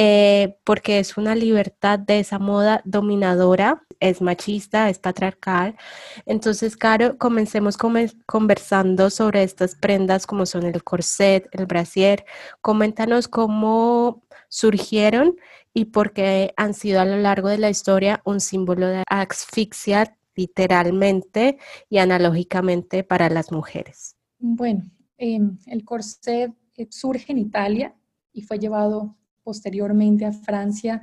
eh, 0.01 0.57
porque 0.63 1.01
es 1.01 1.17
una 1.17 1.35
libertad 1.35 1.99
de 1.99 2.21
esa 2.21 2.39
moda 2.39 2.83
dominadora, 2.85 3.83
es 3.99 4.23
machista, 4.23 4.89
es 4.91 5.01
patriarcal. 5.01 5.77
Entonces, 6.25 6.77
Caro, 6.77 7.19
comencemos 7.19 7.77
conversando 7.77 9.11
sobre 9.11 9.43
estas 9.43 9.75
prendas 9.75 10.25
como 10.25 10.47
son 10.47 10.67
el 10.67 10.85
corset, 10.85 11.49
el 11.51 11.67
brasier. 11.67 12.25
Coméntanos 12.61 13.27
cómo 13.27 14.23
surgieron 14.49 15.35
y 15.75 15.87
por 15.87 16.13
qué 16.13 16.55
han 16.57 16.75
sido 16.75 17.01
a 17.01 17.05
lo 17.05 17.17
largo 17.17 17.49
de 17.49 17.59
la 17.59 17.69
historia 17.69 18.23
un 18.25 18.39
símbolo 18.39 18.87
de 18.87 19.03
asfixia 19.09 20.17
literalmente 20.37 21.59
y 21.91 21.99
analógicamente 21.99 23.03
para 23.03 23.29
las 23.31 23.51
mujeres. 23.51 24.15
Bueno, 24.39 24.85
em, 25.17 25.59
el 25.67 25.85
corset 25.85 26.55
eh, 26.77 26.87
surge 26.89 27.33
en 27.33 27.39
Italia 27.39 27.97
y 28.33 28.43
fue 28.43 28.61
llevado 28.61 29.18
posteriormente 29.49 30.27
a 30.27 30.33
Francia, 30.33 31.01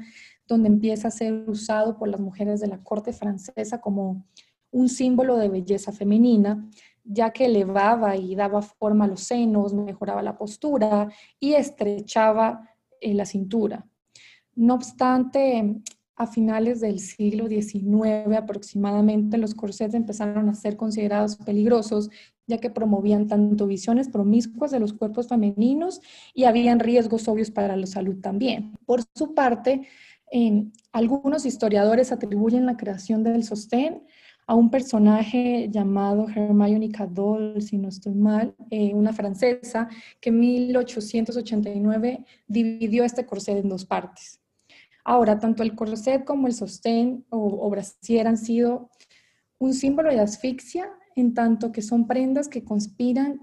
donde 0.47 0.67
empieza 0.67 1.07
a 1.07 1.11
ser 1.11 1.49
usado 1.49 1.97
por 1.97 2.07
las 2.09 2.19
mujeres 2.19 2.59
de 2.59 2.67
la 2.67 2.77
corte 2.83 3.11
francesa 3.11 3.81
como 3.81 4.23
un 4.69 4.87
símbolo 4.87 5.37
de 5.37 5.49
belleza 5.49 5.91
femenina, 5.91 6.69
ya 7.03 7.31
que 7.31 7.45
elevaba 7.45 8.15
y 8.17 8.35
daba 8.35 8.61
forma 8.61 9.05
a 9.05 9.07
los 9.07 9.21
senos, 9.21 9.73
mejoraba 9.73 10.21
la 10.21 10.37
postura 10.37 11.09
y 11.39 11.53
estrechaba 11.53 12.69
eh, 13.01 13.15
la 13.15 13.25
cintura. 13.25 13.87
No 14.53 14.75
obstante, 14.75 15.81
a 16.15 16.27
finales 16.27 16.81
del 16.81 16.99
siglo 16.99 17.47
XIX 17.47 18.37
aproximadamente, 18.37 19.39
los 19.39 19.55
corsets 19.55 19.95
empezaron 19.95 20.49
a 20.49 20.53
ser 20.53 20.77
considerados 20.77 21.37
peligrosos 21.37 22.11
ya 22.47 22.57
que 22.59 22.69
promovían 22.69 23.27
tanto 23.27 23.67
visiones 23.67 24.09
promiscuas 24.09 24.71
de 24.71 24.79
los 24.79 24.93
cuerpos 24.93 25.27
femeninos 25.27 26.01
y 26.33 26.43
habían 26.43 26.79
riesgos 26.79 27.27
obvios 27.27 27.51
para 27.51 27.75
la 27.75 27.87
salud 27.87 28.21
también. 28.21 28.73
Por 28.85 29.03
su 29.15 29.33
parte, 29.33 29.87
algunos 30.91 31.45
historiadores 31.45 32.11
atribuyen 32.11 32.65
la 32.65 32.77
creación 32.77 33.23
del 33.23 33.43
sostén 33.43 34.03
a 34.47 34.53
un 34.53 34.69
personaje 34.69 35.69
llamado 35.71 36.27
Hermione 36.29 36.91
Cadol, 36.91 37.61
si 37.61 37.77
no 37.77 37.89
estoy 37.89 38.13
mal, 38.13 38.55
eh, 38.69 38.93
una 38.93 39.11
francesa, 39.11 39.87
que 40.21 40.29
en 40.29 40.39
1889 40.39 42.23
dividió 42.47 43.03
este 43.03 43.25
corset 43.25 43.57
en 43.57 43.69
dos 43.69 43.85
partes. 43.85 44.39
Ahora, 45.03 45.39
tanto 45.39 45.63
el 45.63 45.75
corset 45.75 46.25
como 46.25 46.47
el 46.47 46.53
sostén 46.53 47.25
o, 47.29 47.65
o 47.65 47.69
brasier 47.69 48.27
han 48.27 48.37
sido 48.37 48.89
un 49.57 49.73
símbolo 49.73 50.11
de 50.11 50.19
asfixia 50.19 50.91
en 51.15 51.33
tanto 51.33 51.71
que 51.71 51.81
son 51.81 52.07
prendas 52.07 52.47
que 52.47 52.63
conspiran, 52.63 53.41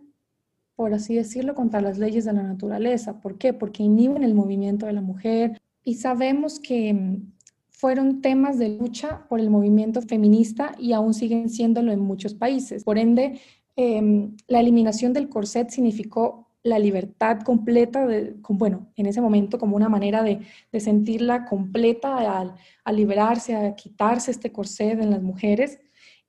por 0.76 0.95
así 0.95 1.14
decirlo, 1.14 1.55
contra 1.55 1.81
las 1.81 1.99
leyes 1.99 2.25
de 2.25 2.33
la 2.33 2.43
naturaleza. 2.43 3.21
¿Por 3.21 3.38
qué? 3.38 3.52
Porque 3.52 3.83
inhiben 3.83 4.23
el 4.23 4.35
movimiento 4.35 4.87
de 4.87 4.93
la 4.93 5.00
mujer 5.00 5.61
y 5.85 5.95
sabemos 5.95 6.61
que 6.61 6.93
mm, 6.93 7.33
fueron 7.71 8.21
temas 8.21 8.59
de 8.59 8.69
lucha 8.69 9.26
por 9.29 9.41
el 9.41 9.50
movimiento 9.50 10.02
feminista 10.02 10.73
y 10.79 10.93
aún 10.93 11.14
siguen 11.14 11.49
siéndolo 11.49 11.93
en 11.93 12.00
muchos 12.00 12.35
países. 12.35 12.85
Por 12.85 12.99
ende, 12.99 13.41
em, 13.76 14.37
la 14.47 14.61
eliminación 14.61 15.12
del 15.12 15.29
corset 15.29 15.71
significó 15.71 16.49
la 16.62 16.79
libertad 16.79 17.41
completa, 17.41 18.07
de, 18.07 18.37
bueno, 18.49 18.87
en 18.97 19.07
ese 19.07 19.21
momento 19.21 19.59
como 19.59 19.75
una 19.75 19.88
manera 19.88 20.23
de, 20.23 20.41
sentirla 20.79 21.45
completa 21.45 22.38
al, 22.38 22.55
liberarse, 22.97 23.57
a 23.57 23.75
quitarse 23.75 24.31
este 24.31 24.52
corset 24.52 25.00
en 25.00 25.11
las 25.11 25.23
mujeres 25.23 25.81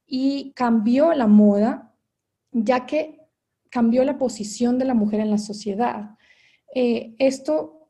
y 0.05 0.51
cambió 0.55 1.13
la 1.13 1.27
moda, 1.27 1.95
ya 2.51 2.85
que 2.85 3.19
cambió 3.69 4.03
la 4.03 4.17
posición 4.17 4.77
de 4.77 4.85
la 4.85 4.93
mujer 4.93 5.19
en 5.19 5.31
la 5.31 5.37
sociedad. 5.37 6.17
Eh, 6.75 7.15
esto 7.19 7.89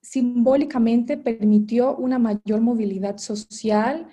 simbólicamente 0.00 1.16
permitió 1.16 1.96
una 1.96 2.18
mayor 2.18 2.60
movilidad 2.60 3.18
social, 3.18 4.08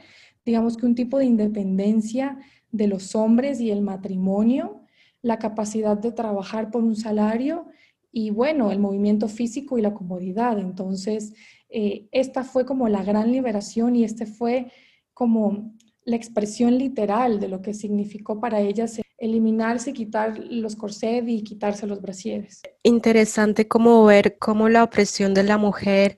digamos 0.45 0.77
que 0.77 0.85
un 0.85 0.95
tipo 0.95 1.17
de 1.17 1.25
independencia 1.25 2.37
de 2.71 2.87
los 2.87 3.15
hombres 3.15 3.59
y 3.59 3.71
el 3.71 3.81
matrimonio, 3.81 4.81
la 5.21 5.39
capacidad 5.39 5.97
de 5.97 6.11
trabajar 6.11 6.69
por 6.69 6.83
un 6.83 6.95
salario 6.95 7.67
y 8.11 8.29
bueno, 8.29 8.71
el 8.71 8.79
movimiento 8.79 9.27
físico 9.27 9.77
y 9.77 9.81
la 9.81 9.93
comodidad. 9.93 10.59
Entonces, 10.59 11.33
eh, 11.69 12.07
esta 12.11 12.43
fue 12.43 12.65
como 12.65 12.87
la 12.87 13.03
gran 13.03 13.31
liberación 13.31 13.95
y 13.95 14.03
este 14.03 14.25
fue 14.25 14.71
como 15.13 15.73
la 16.03 16.15
expresión 16.15 16.77
literal 16.77 17.39
de 17.39 17.47
lo 17.47 17.61
que 17.61 17.73
significó 17.73 18.39
para 18.39 18.61
ellas 18.61 18.99
eliminarse, 19.19 19.93
quitar 19.93 20.39
los 20.39 20.75
corsés 20.75 21.23
y 21.27 21.43
quitarse 21.43 21.85
los 21.85 22.01
brasieres. 22.01 22.61
Interesante 22.83 23.67
como 23.67 24.05
ver 24.05 24.37
cómo 24.39 24.69
la 24.69 24.83
opresión 24.83 25.33
de 25.33 25.43
la 25.43 25.57
mujer 25.57 26.17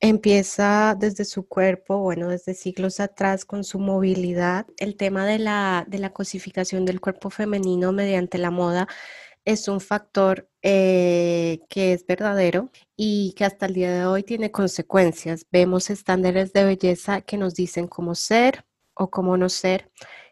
empieza 0.00 0.96
desde 0.98 1.24
su 1.24 1.46
cuerpo, 1.46 1.98
bueno, 1.98 2.28
desde 2.28 2.54
siglos 2.54 3.00
atrás 3.00 3.44
con 3.44 3.64
su 3.64 3.78
movilidad. 3.78 4.66
El 4.78 4.96
tema 4.96 5.26
de 5.26 5.38
la, 5.38 5.84
de 5.88 5.98
la 5.98 6.12
cosificación 6.12 6.84
del 6.86 7.00
cuerpo 7.00 7.30
femenino 7.30 7.92
mediante 7.92 8.38
la 8.38 8.50
moda 8.50 8.88
es 9.44 9.66
un 9.68 9.80
factor 9.80 10.48
eh, 10.62 11.60
que 11.70 11.94
es 11.94 12.06
verdadero 12.06 12.70
y 12.96 13.34
que 13.34 13.46
hasta 13.46 13.66
el 13.66 13.74
día 13.74 13.92
de 13.92 14.04
hoy 14.04 14.22
tiene 14.22 14.50
consecuencias. 14.50 15.46
Vemos 15.50 15.88
estándares 15.88 16.52
de 16.52 16.64
belleza 16.64 17.22
que 17.22 17.38
nos 17.38 17.54
dicen 17.54 17.86
cómo 17.88 18.14
ser, 18.14 18.66
o 18.98 19.10
cómo 19.10 19.36
no 19.36 19.48
ser. 19.48 19.90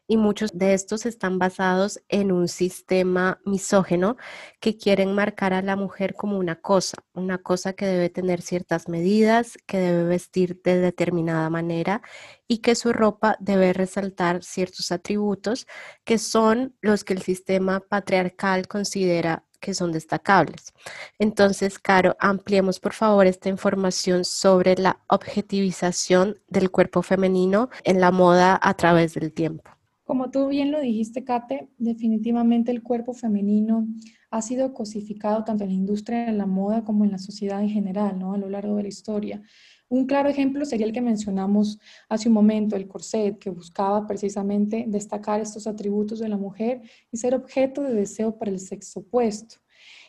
Y 0.09 0.17
muchos 0.19 0.57
de 0.57 0.75
estos 0.75 1.05
están 1.05 1.41
basados 1.41 2.01
en 2.09 2.31
un 2.31 2.47
sistema 2.47 3.41
misógeno 3.45 4.17
que 4.61 4.77
quieren 4.77 5.15
marcar 5.15 5.53
a 5.53 5.63
la 5.63 5.75
mujer 5.75 6.15
como 6.15 6.39
una 6.39 6.61
cosa, 6.61 6.99
una 7.13 7.39
cosa 7.39 7.73
que 7.73 7.87
debe 7.87 8.09
tener 8.09 8.41
ciertas 8.41 8.89
medidas, 8.89 9.59
que 9.67 9.79
debe 9.79 10.05
vestir 10.05 10.61
de 10.63 10.79
determinada 10.81 11.51
manera 11.51 12.03
y 12.47 12.59
que 12.59 12.77
su 12.77 12.93
ropa 12.93 13.37
debe 13.41 13.73
resaltar 13.73 14.45
ciertos 14.45 14.93
atributos 14.93 15.67
que 16.05 16.19
son 16.19 16.77
los 16.81 17.03
que 17.03 17.15
el 17.15 17.23
sistema 17.23 17.81
patriarcal 17.81 18.69
considera 18.69 19.46
que 19.61 19.75
son 19.75 19.93
destacables. 19.93 20.75
Entonces, 21.19 21.79
Caro, 21.79 22.17
ampliemos 22.19 22.81
por 22.81 22.93
favor 22.93 23.27
esta 23.27 23.49
información 23.49 24.25
sobre 24.25 24.77
la 24.77 25.01
objetivización 25.09 26.39
del 26.49 26.71
cuerpo 26.71 27.03
femenino 27.03 27.69
en 27.85 28.01
la 28.01 28.11
moda 28.11 28.59
a 28.61 28.75
través 28.75 29.15
del 29.15 29.33
tiempo. 29.33 29.71
Como 30.05 30.31
tú 30.31 30.49
bien 30.49 30.71
lo 30.71 30.81
dijiste, 30.81 31.25
Kate, 31.25 31.69
definitivamente 31.79 32.71
el 32.71 32.83
cuerpo 32.83 33.13
femenino 33.13 33.89
ha 34.31 34.41
sido 34.41 34.73
cosificado 34.73 35.43
tanto 35.43 35.65
en 35.65 35.71
la 35.71 35.77
industria 35.77 36.27
de 36.27 36.33
la 36.33 36.47
moda 36.47 36.85
como 36.85 37.05
en 37.05 37.11
la 37.11 37.19
sociedad 37.19 37.61
en 37.61 37.71
general, 37.71 38.17
¿no? 38.19 38.35
A 38.35 38.39
lo 38.39 38.49
largo 38.49 38.77
de 38.77 38.83
la 38.83 38.89
historia. 38.89 39.43
Un 39.89 40.07
claro 40.07 40.29
ejemplo 40.29 40.65
sería 40.65 40.87
el 40.87 40.93
que 40.93 41.01
mencionamos 41.01 41.79
hace 42.09 42.29
un 42.29 42.35
momento, 42.35 42.75
el 42.75 42.89
corset, 42.89 43.39
que 43.39 43.51
buscaba 43.51 44.07
precisamente 44.07 44.85
destacar 44.89 45.41
estos 45.41 45.67
atributos 45.67 46.19
de 46.19 46.29
la 46.29 46.37
mujer 46.37 46.83
y 47.13 47.17
ser 47.19 47.35
objeto 47.35 47.83
de 47.83 47.95
deseo 47.95 48.37
para 48.37 48.51
el 48.51 48.59
sexo 48.59 49.01
opuesto. 49.01 49.57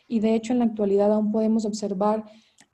Y 0.08 0.20
de 0.20 0.34
hecho, 0.34 0.52
en 0.52 0.58
la 0.58 0.64
actualidad 0.64 1.12
aún 1.12 1.30
podemos 1.30 1.64
observar 1.64 2.24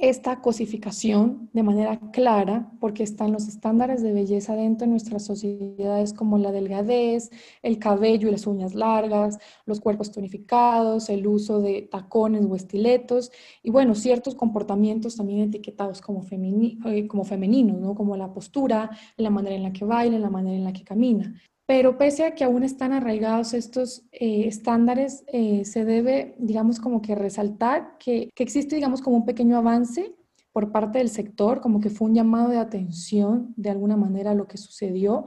esta 0.09 0.41
cosificación 0.41 1.49
de 1.53 1.63
manera 1.63 1.99
clara, 2.13 2.71
porque 2.81 3.03
están 3.03 3.33
los 3.33 3.49
estándares 3.49 4.03
de 4.03 4.13
belleza 4.13 4.55
dentro 4.55 4.87
de 4.87 4.91
nuestras 4.91 5.25
sociedades 5.25 6.13
como 6.13 6.39
la 6.39 6.53
delgadez, 6.53 7.31
el 7.63 7.79
cabello 7.79 8.29
y 8.29 8.31
las 8.33 8.47
uñas 8.47 8.75
largas, 8.75 9.39
los 9.67 9.81
cuerpos 9.81 10.13
tonificados, 10.13 11.09
el 11.09 11.27
uso 11.27 11.61
de 11.61 11.83
tacones 11.83 12.45
o 12.49 12.55
estiletos 12.57 13.31
y 13.63 13.71
bueno, 13.71 13.95
ciertos 13.95 14.35
comportamientos 14.35 15.17
también 15.17 15.41
etiquetados 15.41 16.01
como, 16.01 16.25
eh, 16.31 17.07
como 17.07 17.25
femeninos, 17.25 17.81
¿no? 17.81 17.95
como 17.95 18.17
la 18.17 18.33
postura, 18.33 18.91
la 19.17 19.31
manera 19.31 19.57
en 19.57 19.63
la 19.63 19.73
que 19.73 19.85
baila, 19.85 20.19
la 20.19 20.31
manera 20.31 20.57
en 20.57 20.65
la 20.65 20.73
que 20.73 20.85
camina. 20.85 21.35
Pero 21.67 21.97
pese 21.97 22.25
a 22.25 22.35
que 22.35 22.45
aún 22.45 22.63
están 22.63 22.93
arraigados 22.93 23.55
estos 23.55 24.07
eh, 24.13 24.47
estándares, 24.47 25.25
eh, 25.29 25.65
se 25.65 25.85
debe, 25.85 26.35
digamos, 26.39 26.79
como 26.79 27.01
que 27.01 27.15
resaltar 27.15 27.97
que, 27.99 28.31
que, 28.35 28.43
existe, 28.43 28.77
digamos, 28.77 29.01
como 29.01 29.17
un 29.17 29.25
pequeño 29.25 29.57
avance 29.57 30.15
por 30.53 30.71
parte 30.73 30.99
del 30.99 31.09
sector, 31.09 31.61
como 31.61 31.81
que 31.81 31.91
fue 31.91 32.09
un 32.09 32.15
llamado 32.15 32.51
de 32.51 32.59
atención 32.59 33.55
de 33.57 33.71
alguna 33.71 33.97
manera 33.97 34.33
a 34.33 34.35
lo 34.35 34.47
que 34.47 34.59
sucedió, 34.59 35.25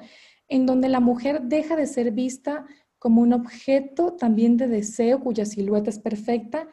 en 0.47 0.65
donde 0.65 0.89
la 0.89 0.99
mujer 0.99 1.41
deja 1.43 1.75
de 1.75 1.87
ser 1.87 2.11
vista 2.11 2.65
como 2.99 3.21
un 3.21 3.33
objeto 3.33 4.13
también 4.13 4.57
de 4.57 4.67
deseo 4.67 5.19
cuya 5.19 5.45
silueta 5.45 5.89
es 5.89 5.99
perfecta 5.99 6.67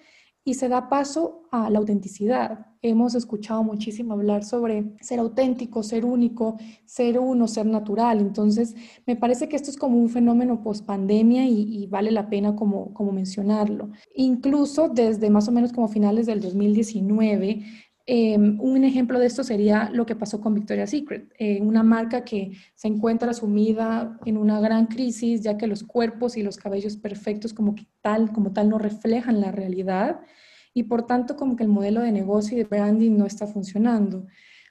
y 0.44 0.54
se 0.54 0.68
da 0.68 0.88
paso 0.88 1.42
a 1.50 1.70
la 1.70 1.78
autenticidad. 1.78 2.66
Hemos 2.82 3.14
escuchado 3.14 3.64
muchísimo 3.64 4.12
hablar 4.12 4.44
sobre 4.44 4.94
ser 5.00 5.18
auténtico, 5.18 5.82
ser 5.82 6.04
único, 6.04 6.58
ser 6.84 7.18
uno, 7.18 7.48
ser 7.48 7.64
natural. 7.64 8.20
Entonces, 8.20 8.74
me 9.06 9.16
parece 9.16 9.48
que 9.48 9.56
esto 9.56 9.70
es 9.70 9.78
como 9.78 9.96
un 9.96 10.10
fenómeno 10.10 10.62
post 10.62 10.84
pandemia 10.84 11.46
y, 11.46 11.86
vale 11.86 12.10
la 12.10 12.28
pena 12.28 12.54
como, 12.54 12.92
como 12.92 13.10
mencionarlo. 13.10 13.90
Incluso 14.14 14.90
desde 14.90 15.30
más 15.30 15.48
o 15.48 15.52
menos 15.52 15.72
como 15.72 15.88
finales 15.88 16.26
del 16.26 16.40
2019, 16.40 17.64
Em, 18.06 18.61
un 18.61 18.84
ejemplo 18.84 19.18
de 19.18 19.26
esto 19.26 19.42
sería 19.44 19.88
lo 19.90 20.04
que 20.04 20.14
pasó 20.14 20.38
con 20.40 20.54
Victoria's 20.54 20.90
Secret, 20.90 21.32
eh, 21.38 21.62
una 21.62 21.82
marca 21.82 22.23
que 22.23 22.52
se 22.75 22.88
encuentra 22.88 23.32
sumida 23.32 24.18
en 24.26 24.37
una 24.37 24.61
gran 24.61 24.87
crisis, 24.87 25.40
ya 25.40 25.56
que 25.56 25.66
los 25.66 25.82
cuerpos 25.84 26.37
y 26.37 26.42
los 26.42 26.58
cabellos 26.58 26.99
perfectos 26.99 27.54
como 27.54 27.75
tal 28.02 28.68
no 28.68 28.78
reflejan 28.78 29.40
la 29.40 29.52
realidad 29.52 30.20
y 30.75 30.82
por 30.82 31.06
tanto 31.06 31.37
como 31.37 31.56
que 31.56 31.62
el 31.62 31.70
modelo 31.70 32.02
de 32.02 32.12
negocio 32.12 32.56
y 32.56 32.62
de 32.62 32.68
branding 32.68 33.16
no 33.16 33.25
está 33.26 33.46
funcionando. 33.46 34.26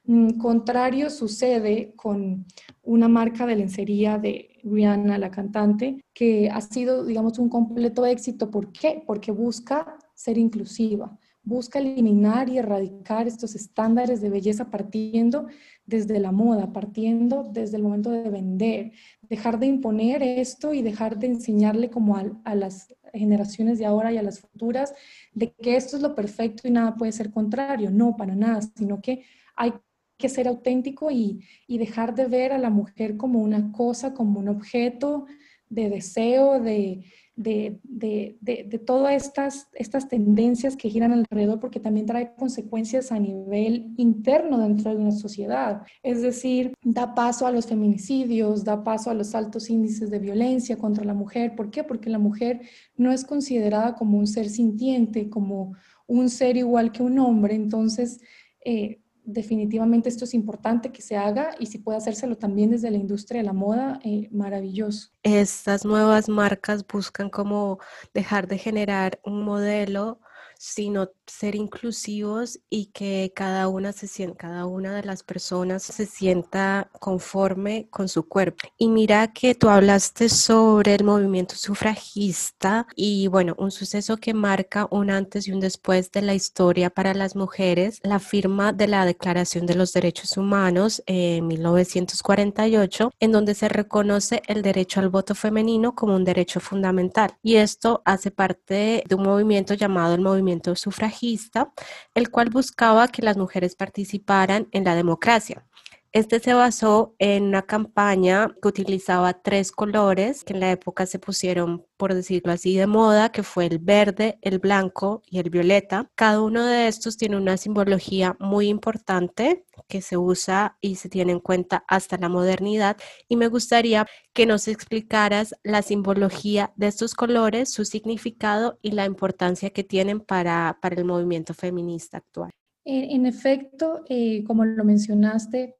Mm, 0.06 0.38
contrario 0.38 1.10
sucede 1.10 1.94
con 1.96 2.46
una 2.84 3.08
marca 3.08 3.46
de 3.48 3.56
lencería 3.56 4.18
de 4.20 4.50
Rihanna, 4.64 5.18
la 5.18 5.32
cantante, 5.32 6.04
que 6.14 6.50
ha 6.50 6.62
sido, 6.62 7.06
digamos, 7.06 7.40
un 7.40 7.50
completo 7.50 8.06
éxito. 8.06 8.52
¿Por 8.52 8.72
qué? 8.72 9.04
Porque 9.08 9.32
busca 9.32 9.98
ser 10.14 10.38
inclusiva 10.38 11.18
busca 11.44 11.80
eliminar 11.80 12.50
y 12.50 12.58
erradicar 12.58 13.28
estos 13.28 13.56
estándares 13.56 14.22
de 14.22 14.30
belleza 14.30 14.70
partiendo 14.70 15.48
desde 15.86 16.20
la 16.20 16.32
moda, 16.32 16.72
partiendo 16.72 17.44
desde 17.44 17.78
el 17.78 17.84
momento 17.84 18.12
de 18.12 18.30
vender, 18.30 18.92
dejar 19.24 19.60
de 19.60 19.68
imponer 19.68 20.24
esto 20.24 20.74
y 20.74 20.82
dejar 20.82 21.20
de 21.20 21.28
enseñarle 21.28 21.90
como 21.90 22.16
a, 22.18 22.56
las 22.56 22.96
generaciones 23.14 23.78
de 23.78 23.86
ahora 23.86 24.14
y 24.14 24.18
a 24.18 24.24
las 24.24 24.40
futuras 24.40 24.94
de 25.34 25.54
que 25.54 25.76
esto 25.76 25.98
es 25.98 26.02
lo 26.02 26.16
perfecto 26.16 26.68
y 26.68 26.72
nada 26.72 26.96
puede 26.96 27.12
ser 27.12 27.30
contrario, 27.30 27.92
no, 27.92 28.16
para 28.16 28.36
nada, 28.36 28.62
sino 28.62 29.02
que 29.02 29.24
hay 29.56 29.74
que 30.18 30.30
ser 30.30 30.48
auténtico 30.48 31.12
y, 31.12 31.44
y 31.68 31.78
dejar 31.78 32.16
de 32.16 32.28
ver 32.28 32.54
a 32.54 32.58
la 32.58 32.70
mujer 32.70 33.18
como 33.18 33.40
una 33.40 33.74
cosa, 33.74 34.14
como 34.14 34.40
un 34.40 34.48
objeto 34.48 35.26
de 35.68 35.90
deseo, 35.90 36.62
de, 36.62 37.04
de, 37.36 37.80
de, 37.84 38.38
de, 38.42 38.80
todas 38.80 39.14
estas, 39.14 39.68
estas 39.74 40.08
tendencias 40.08 40.76
que 40.76 40.90
giran 40.90 41.12
alrededor, 41.12 41.60
porque 41.60 41.80
también 41.80 42.06
trae 42.06 42.34
consecuencias 42.36 43.12
a 43.12 43.20
nivel 43.20 43.94
interno 43.98 44.60
dentro 44.60 44.92
de 44.92 44.98
una 44.98 45.12
sociedad. 45.12 45.82
Es 46.04 46.22
decir, 46.22 46.74
da 46.84 47.16
paso 47.16 47.48
a 47.48 47.52
los 47.52 47.66
feminicidios, 47.66 48.64
da 48.64 48.84
paso 48.84 49.10
a 49.10 49.16
los 49.16 49.34
altos 49.34 49.70
índices 49.70 50.12
de 50.12 50.20
violencia 50.20 50.78
contra 50.78 51.04
la 51.04 51.14
mujer. 51.14 51.56
¿Por 51.56 51.72
qué? 51.72 51.84
Porque 51.84 52.10
la 52.10 52.20
mujer 52.20 52.62
no 52.98 53.12
es 53.12 53.26
considerada 53.26 53.96
como 53.96 54.20
un 54.20 54.28
ser 54.28 54.50
sintiente, 54.50 55.30
como 55.30 55.74
un 56.06 56.30
ser 56.30 56.58
igual 56.58 56.92
que 56.92 57.02
un 57.02 57.18
hombre. 57.18 57.56
Entonces, 57.56 58.22
eh, 58.64 59.03
definitivamente 59.26 60.10
esto 60.10 60.26
es 60.26 60.34
importante 60.34 60.92
que 60.92 61.02
se 61.02 61.16
haga 61.18 61.52
y 61.60 61.68
si 61.68 61.78
puede 61.78 61.98
hacérselo 61.98 62.38
también 62.38 62.72
desde 62.72 62.92
la 62.92 62.98
industria 62.98 63.42
de 63.42 63.46
la 63.46 63.54
moda, 63.54 64.00
eh, 64.04 64.28
maravilloso. 64.32 65.10
Estas 65.24 65.86
nuevas 65.86 66.30
marcas 66.30 66.86
buscan 66.86 67.30
como 67.30 67.80
dejar 68.14 68.48
de 68.48 68.58
generar 68.58 69.20
un 69.24 69.44
modelo 69.44 70.20
sino 70.58 71.10
ser 71.28 71.56
inclusivos 71.56 72.60
y 72.70 72.88
que 72.88 73.32
cada 73.36 73.68
una 73.68 73.92
se 73.92 74.08
sienta, 74.08 74.38
cada 74.38 74.66
una 74.66 74.96
de 74.96 75.04
las 75.04 75.24
personas 75.24 75.84
se 75.84 76.06
sienta 76.06 76.90
conforme 77.00 77.88
con 77.90 78.08
su 78.08 78.28
cuerpo. 78.28 78.68
Y 78.78 78.90
mira 78.90 79.32
que 79.34 79.56
tú 79.56 79.70
hablaste 79.70 80.30
sobre 80.30 80.96
el 80.96 81.04
movimiento 81.04 81.56
sufragista 81.56 82.88
y 82.96 83.28
bueno, 83.28 83.56
un 83.58 83.72
suceso 83.72 84.18
que 84.18 84.34
marca 84.34 84.88
un 84.92 85.10
antes 85.10 85.48
y 85.48 85.52
un 85.52 85.60
después 85.60 86.12
de 86.12 86.22
la 86.22 86.34
historia 86.34 86.90
para 86.90 87.14
las 87.14 87.36
mujeres, 87.36 88.00
la 88.04 88.20
firma 88.20 88.74
de 88.74 88.88
la 88.88 89.06
Declaración 89.06 89.66
de 89.66 89.76
los 89.76 89.94
Derechos 89.94 90.38
Humanos 90.38 91.04
en 91.06 91.48
1948, 91.48 93.12
en 93.20 93.32
donde 93.32 93.56
se 93.56 93.70
reconoce 93.70 94.42
el 94.48 94.62
derecho 94.62 95.00
al 95.00 95.10
voto 95.10 95.36
femenino 95.36 95.96
como 95.96 96.16
un 96.16 96.24
derecho 96.24 96.60
fundamental. 96.60 97.36
Y 97.42 97.56
esto 97.56 98.02
hace 98.06 98.32
parte 98.32 99.04
de 99.08 99.16
un 99.16 99.24
movimiento 99.24 99.74
llamado 99.74 100.16
el 100.16 100.22
movimiento 100.22 100.53
sufragista, 100.76 101.72
el 102.14 102.30
cual 102.30 102.50
buscaba 102.50 103.08
que 103.08 103.22
las 103.22 103.38
mujeres 103.38 103.76
participaran 103.76 104.68
en 104.72 104.84
la 104.84 104.96
democracia. 104.96 105.66
Este 106.14 106.40
se 106.40 106.54
basó 106.54 107.16
en 107.18 107.46
una 107.46 107.64
campaña 107.64 108.56
que 108.62 108.68
utilizaba 108.68 109.42
tres 109.42 109.72
colores 109.72 110.44
que 110.44 110.54
en 110.54 110.60
la 110.60 110.70
época 110.70 111.08
se 111.08 111.18
pusieron, 111.18 111.88
por 111.98 112.14
decirlo 112.14 112.52
así, 112.52 112.76
de 112.78 112.86
moda, 112.86 113.32
que 113.32 113.42
fue 113.42 113.66
el 113.66 113.80
verde, 113.80 114.38
el 114.44 114.60
blanco 114.60 115.24
y 115.26 115.40
el 115.40 115.50
violeta. 115.50 116.12
Cada 116.14 116.44
uno 116.44 116.64
de 116.66 116.88
estos 116.88 117.18
tiene 117.18 117.36
una 117.36 117.58
simbología 117.58 118.38
muy 118.40 118.68
importante 118.68 119.66
que 119.88 120.04
se 120.04 120.16
usa 120.16 120.78
y 120.82 120.98
se 120.98 121.10
tiene 121.10 121.32
en 121.32 121.40
cuenta 121.40 121.84
hasta 121.88 122.16
la 122.18 122.30
modernidad. 122.30 122.96
Y 123.28 123.36
me 123.36 123.48
gustaría 123.48 124.06
que 124.34 124.46
nos 124.46 124.68
explicaras 124.68 125.56
la 125.64 125.82
simbología 125.82 126.74
de 126.76 126.90
estos 126.90 127.16
colores, 127.16 127.74
su 127.74 127.86
significado 127.86 128.78
y 128.84 128.92
la 128.92 129.06
importancia 129.06 129.72
que 129.72 129.84
tienen 129.84 130.20
para, 130.20 130.78
para 130.80 130.96
el 130.96 131.06
movimiento 131.06 131.56
feminista 131.56 132.18
actual. 132.18 132.52
En, 132.86 133.26
efecto, 133.26 134.04
eh, 134.10 134.44
como 134.44 134.66
lo 134.66 134.84
mencionaste, 134.84 135.78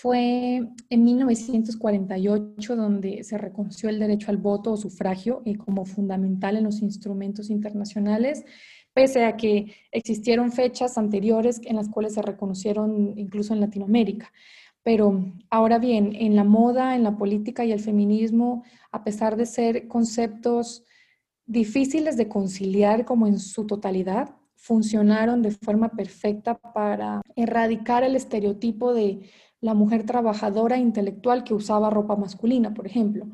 fue 0.00 0.62
en 0.90 1.02
1948 1.02 2.76
donde 2.76 3.24
se 3.24 3.36
reconoció 3.36 3.88
el 3.88 3.98
derecho 3.98 4.30
al 4.30 4.36
voto 4.36 4.70
o 4.70 4.76
sufragio 4.76 5.42
eh, 5.44 5.56
como 5.56 5.84
fundamental 5.84 6.56
en 6.56 6.62
los 6.62 6.82
instrumentos 6.82 7.50
internacionales, 7.50 8.44
pese 8.94 9.24
a 9.24 9.36
que 9.36 9.74
existieron 9.90 10.52
fechas 10.52 10.98
anteriores 10.98 11.60
en 11.64 11.74
las 11.74 11.88
cuales 11.88 12.14
se 12.14 12.22
reconocieron 12.22 13.14
incluso 13.18 13.54
en 13.54 13.60
Latinoamérica. 13.60 14.32
Pero 14.84 15.32
ahora 15.50 15.80
bien, 15.80 16.14
en 16.14 16.36
la 16.36 16.44
moda, 16.44 16.94
en 16.94 17.02
la 17.02 17.16
política 17.16 17.64
y 17.64 17.72
el 17.72 17.80
feminismo, 17.80 18.62
a 18.92 19.02
pesar 19.02 19.36
de 19.36 19.46
ser 19.46 19.88
conceptos 19.88 20.84
difíciles 21.44 22.16
de 22.16 22.28
conciliar 22.28 23.04
como 23.04 23.26
en 23.26 23.40
su 23.40 23.66
totalidad, 23.66 24.36
funcionaron 24.54 25.42
de 25.42 25.52
forma 25.52 25.88
perfecta 25.88 26.56
para 26.56 27.22
erradicar 27.34 28.04
el 28.04 28.14
estereotipo 28.14 28.94
de 28.94 29.28
la 29.60 29.74
mujer 29.74 30.04
trabajadora 30.04 30.76
e 30.76 30.80
intelectual 30.80 31.44
que 31.44 31.54
usaba 31.54 31.90
ropa 31.90 32.16
masculina, 32.16 32.74
por 32.74 32.86
ejemplo. 32.86 33.28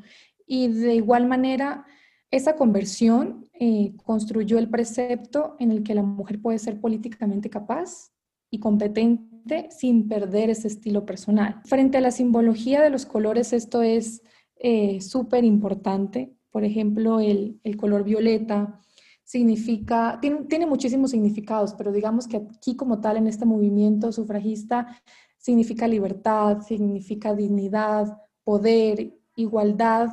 Y 0.47 0.67
de 0.67 0.95
igual 0.95 1.27
manera, 1.27 1.85
esa 2.31 2.55
conversión 2.55 3.49
eh, 3.59 3.93
construyó 4.03 4.57
el 4.57 4.69
precepto 4.69 5.55
en 5.59 5.71
el 5.71 5.83
que 5.83 5.95
la 5.95 6.03
mujer 6.03 6.41
puede 6.41 6.59
ser 6.59 6.79
políticamente 6.79 7.49
capaz 7.49 8.11
y 8.49 8.59
competente 8.59 9.69
sin 9.69 10.07
perder 10.07 10.49
ese 10.49 10.67
estilo 10.67 11.05
personal. 11.05 11.61
Frente 11.65 11.97
a 11.97 12.01
la 12.01 12.11
simbología 12.11 12.81
de 12.81 12.89
los 12.89 13.05
colores, 13.05 13.53
esto 13.53 13.81
es 13.81 14.21
eh, 14.57 15.01
súper 15.01 15.43
importante. 15.43 16.33
Por 16.51 16.63
ejemplo, 16.63 17.19
el, 17.19 17.59
color 17.77 18.03
violeta 18.03 18.79
significa, 19.23 20.19
tiene, 20.21 20.43
tiene 20.45 20.65
muchísimos 20.65 21.11
significados, 21.11 21.73
pero 21.73 21.91
digamos 21.91 22.27
que 22.27 22.37
aquí 22.37 22.75
como 22.75 23.01
tal 23.01 23.17
en 23.17 23.27
este 23.27 23.45
movimiento 23.45 24.11
sufragista 24.11 25.01
significa 25.45 25.87
libertad, 25.87 26.61
significa 26.61 27.35
dignidad, 27.35 28.17
poder, 28.43 29.13
igualdad, 29.35 30.09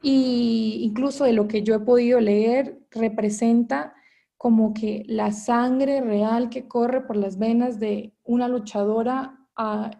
y 0.00 0.78
incluso 0.82 1.24
de 1.24 1.34
lo 1.34 1.46
que 1.46 1.62
yo 1.62 1.74
he 1.74 1.80
podido 1.80 2.20
leer, 2.20 2.80
representa 2.90 3.92
como 4.38 4.72
que 4.72 5.04
la 5.06 5.30
sangre 5.30 6.00
real 6.00 6.48
que 6.48 6.68
corre 6.68 7.02
por 7.02 7.16
las 7.16 7.38
venas 7.38 7.80
de 7.80 8.14
una 8.24 8.48
luchadora 8.48 9.38
ah, 9.56 9.90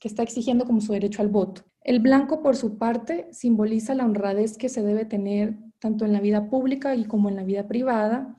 que 0.00 0.08
está 0.08 0.24
exigiendo 0.24 0.64
como 0.64 0.80
su 0.80 0.92
derecho 0.92 1.22
al 1.22 1.28
voto. 1.28 1.62
El 1.80 2.00
blanco, 2.00 2.42
por 2.42 2.56
su 2.56 2.76
parte, 2.76 3.28
simboliza 3.30 3.94
la 3.94 4.04
honradez 4.04 4.58
que 4.58 4.68
se 4.68 4.82
debe 4.82 5.04
tener 5.04 5.56
tanto 5.78 6.04
en 6.04 6.12
la 6.12 6.20
vida 6.20 6.50
pública 6.50 6.96
y 6.96 7.04
como 7.04 7.28
en 7.28 7.36
la 7.36 7.44
vida 7.44 7.68
privada, 7.68 8.36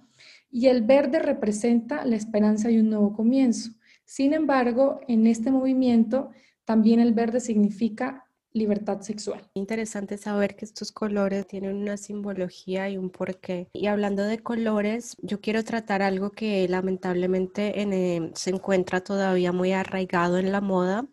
y 0.52 0.68
el 0.68 0.82
verde 0.82 1.20
representa 1.20 2.04
la 2.04 2.18
esperanza 2.18 2.68
de 2.68 2.82
un 2.82 2.90
nuevo 2.90 3.14
comienzo. 3.14 3.79
Sin 4.10 4.34
embargo, 4.34 5.02
en 5.08 5.28
este 5.28 5.52
movimiento 5.52 6.32
también 6.66 7.00
el 7.00 7.14
verde 7.14 7.40
significa 7.40 8.26
libertad 8.52 9.02
sexual. 9.02 9.48
Interesante 9.54 10.18
saber 10.18 10.56
que 10.56 10.66
estos 10.66 10.92
colores 10.92 11.46
tienen 11.46 11.76
una 11.76 11.96
simbología 11.96 12.90
y 12.90 12.98
un 12.98 13.12
porqué. 13.12 13.70
Y 13.72 13.86
hablando 13.86 14.24
de 14.24 14.40
colores, 14.40 15.16
yo 15.22 15.42
quiero 15.42 15.64
tratar 15.64 16.02
algo 16.02 16.32
que 16.32 16.68
lamentablemente 16.68 17.80
eh, 17.80 18.32
se 18.34 18.50
encuentra 18.50 19.02
todavía 19.02 19.52
muy 19.52 19.74
arraigado 19.74 20.40
en 20.40 20.52
la 20.52 20.60
moda 20.60 21.06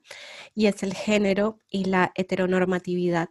y 0.54 0.64
es 0.64 0.82
el 0.82 0.94
género 0.94 1.58
y 1.68 1.84
la 1.84 2.12
heteronormatividad. 2.14 3.28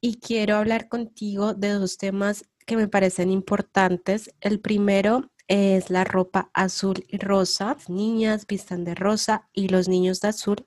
Y 0.00 0.16
quiero 0.16 0.56
hablar 0.56 0.88
contigo 0.88 1.54
de 1.54 1.68
dos 1.68 1.96
temas 1.96 2.44
que 2.66 2.76
me 2.76 2.88
parecen 2.88 3.30
importantes. 3.30 4.34
El 4.40 4.58
primero 4.58 5.30
es 5.50 5.90
la 5.90 6.04
ropa 6.04 6.48
azul 6.54 7.04
y 7.08 7.18
rosa. 7.18 7.76
Niñas 7.88 8.46
vistan 8.46 8.84
de 8.84 8.94
rosa 8.94 9.48
y 9.52 9.68
los 9.68 9.88
niños 9.88 10.20
de 10.20 10.28
azul. 10.28 10.66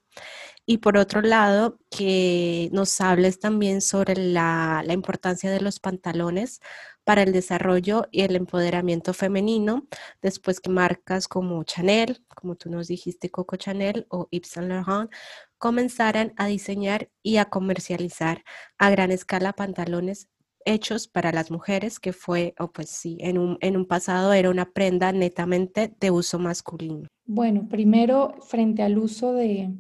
Y 0.66 0.80
por 0.80 0.98
otro 0.98 1.22
lado, 1.22 1.80
que 1.90 2.70
nos 2.74 3.00
hables 3.00 3.40
también 3.40 3.82
sobre 3.82 4.16
la, 4.16 4.84
la 4.86 4.94
importancia 4.94 5.52
de 5.52 5.62
los 5.62 5.80
pantalones 5.80 6.60
para 7.06 7.24
el 7.24 7.32
desarrollo 7.32 8.08
y 8.12 8.22
el 8.22 8.36
empoderamiento 8.36 9.14
femenino, 9.14 9.88
después 10.22 10.60
que 10.60 10.70
marcas 10.70 11.28
como 11.30 11.64
Chanel, 11.64 12.26
como 12.36 12.56
tú 12.56 12.70
nos 12.70 12.88
dijiste, 12.88 13.32
Coco 13.32 13.56
Chanel 13.56 14.06
o 14.10 14.28
Yves 14.32 14.50
Saint 14.50 14.70
Laurent, 14.70 15.12
comenzaran 15.58 16.34
a 16.38 16.48
diseñar 16.48 17.10
y 17.22 17.38
a 17.38 17.46
comercializar 17.46 18.44
a 18.78 18.90
gran 18.90 19.12
escala 19.12 19.54
pantalones 19.54 20.28
hechos 20.66 21.08
para 21.08 21.32
las 21.32 21.52
mujeres, 21.52 22.00
que 22.00 22.14
fue, 22.14 22.54
o 22.60 22.72
pues 22.72 22.90
sí, 22.90 23.18
en 23.20 23.38
un, 23.38 23.58
en 23.62 23.78
un 23.78 23.86
pasado 23.86 24.34
era 24.34 24.50
una 24.50 24.72
prenda 24.72 25.12
netamente 25.12 25.94
de 26.00 26.12
uso 26.12 26.40
masculino. 26.40 27.08
Bueno, 27.26 27.68
primero, 27.70 28.36
frente 28.42 28.84
al 28.84 28.98
uso 28.98 29.34
de 29.34 29.74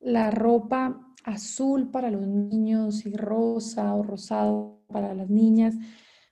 la 0.00 0.30
ropa 0.30 1.00
azul 1.24 1.90
para 1.90 2.10
los 2.10 2.26
niños 2.26 3.06
y 3.06 3.14
rosa 3.14 3.94
o 3.94 4.02
rosado 4.02 4.82
para 4.88 5.14
las 5.14 5.30
niñas, 5.30 5.74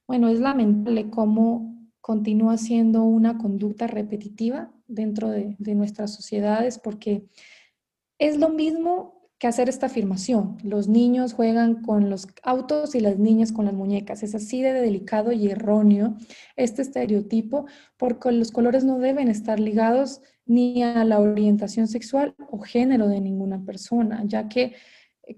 bueno, 0.07 0.29
es 0.29 0.41
lamentable 0.41 1.09
cómo 1.11 1.73
continúa 2.03 2.59
siendo 2.59 3.05
una 3.05 3.39
conducta 3.39 3.87
repetitiva 3.87 4.71
dentro 4.87 5.31
de, 5.31 5.57
nuestras 5.75 6.15
sociedades 6.15 6.79
porque 6.79 7.25
es 8.19 8.37
lo 8.37 8.51
mismo 8.51 9.22
que 9.43 9.49
hacer 9.49 9.69
esta 9.69 9.87
afirmación. 9.87 10.57
Los 10.63 10.87
niños 10.87 11.33
juegan 11.33 11.83
con 11.83 12.09
los 12.09 12.29
autos 12.45 12.95
y 12.95 13.01
las 13.01 13.19
niñas 13.19 13.51
con 13.51 13.65
las 13.65 13.75
muñecas. 13.75 14.23
Es 14.23 14.37
así 14.37 14.63
de 14.63 14.73
delicado 14.73 15.33
y 15.33 15.49
erróneo 15.49 16.15
este 16.55 16.83
estereotipo 16.83 17.67
porque 17.97 18.31
los 18.31 18.53
colores 18.53 18.85
no 18.85 19.01
deben 19.01 19.27
estar 19.27 19.59
ligados 19.59 20.21
ni 20.47 20.85
a 20.85 21.05
la 21.05 21.19
orientación 21.19 21.89
sexual 21.89 22.37
o 22.53 22.61
género 22.61 23.09
de 23.09 23.21
ninguna 23.21 23.65
persona, 23.65 24.23
ya 24.27 24.49
que 24.49 24.75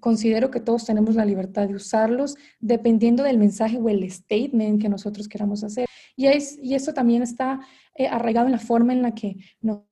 considero 0.00 0.50
que 0.50 0.60
todos 0.60 0.84
tenemos 0.84 1.14
la 1.14 1.24
libertad 1.24 1.66
de 1.66 1.74
usarlos 1.74 2.36
dependiendo 2.60 3.22
del 3.22 3.38
mensaje 3.38 3.78
o 3.78 3.88
el 3.88 4.10
statement 4.10 4.82
que 4.82 4.90
nosotros 4.90 5.28
queramos 5.28 5.64
hacer. 5.64 5.86
Y, 6.14 6.26
es, 6.26 6.58
y 6.62 6.74
eso 6.74 6.92
también 6.92 7.22
está 7.22 7.60
eh, 7.94 8.06
arraigado 8.06 8.46
en 8.46 8.52
la 8.52 8.58
forma 8.58 8.92
en 8.92 9.02
la 9.02 9.14
que 9.14 9.36
nos 9.60 9.82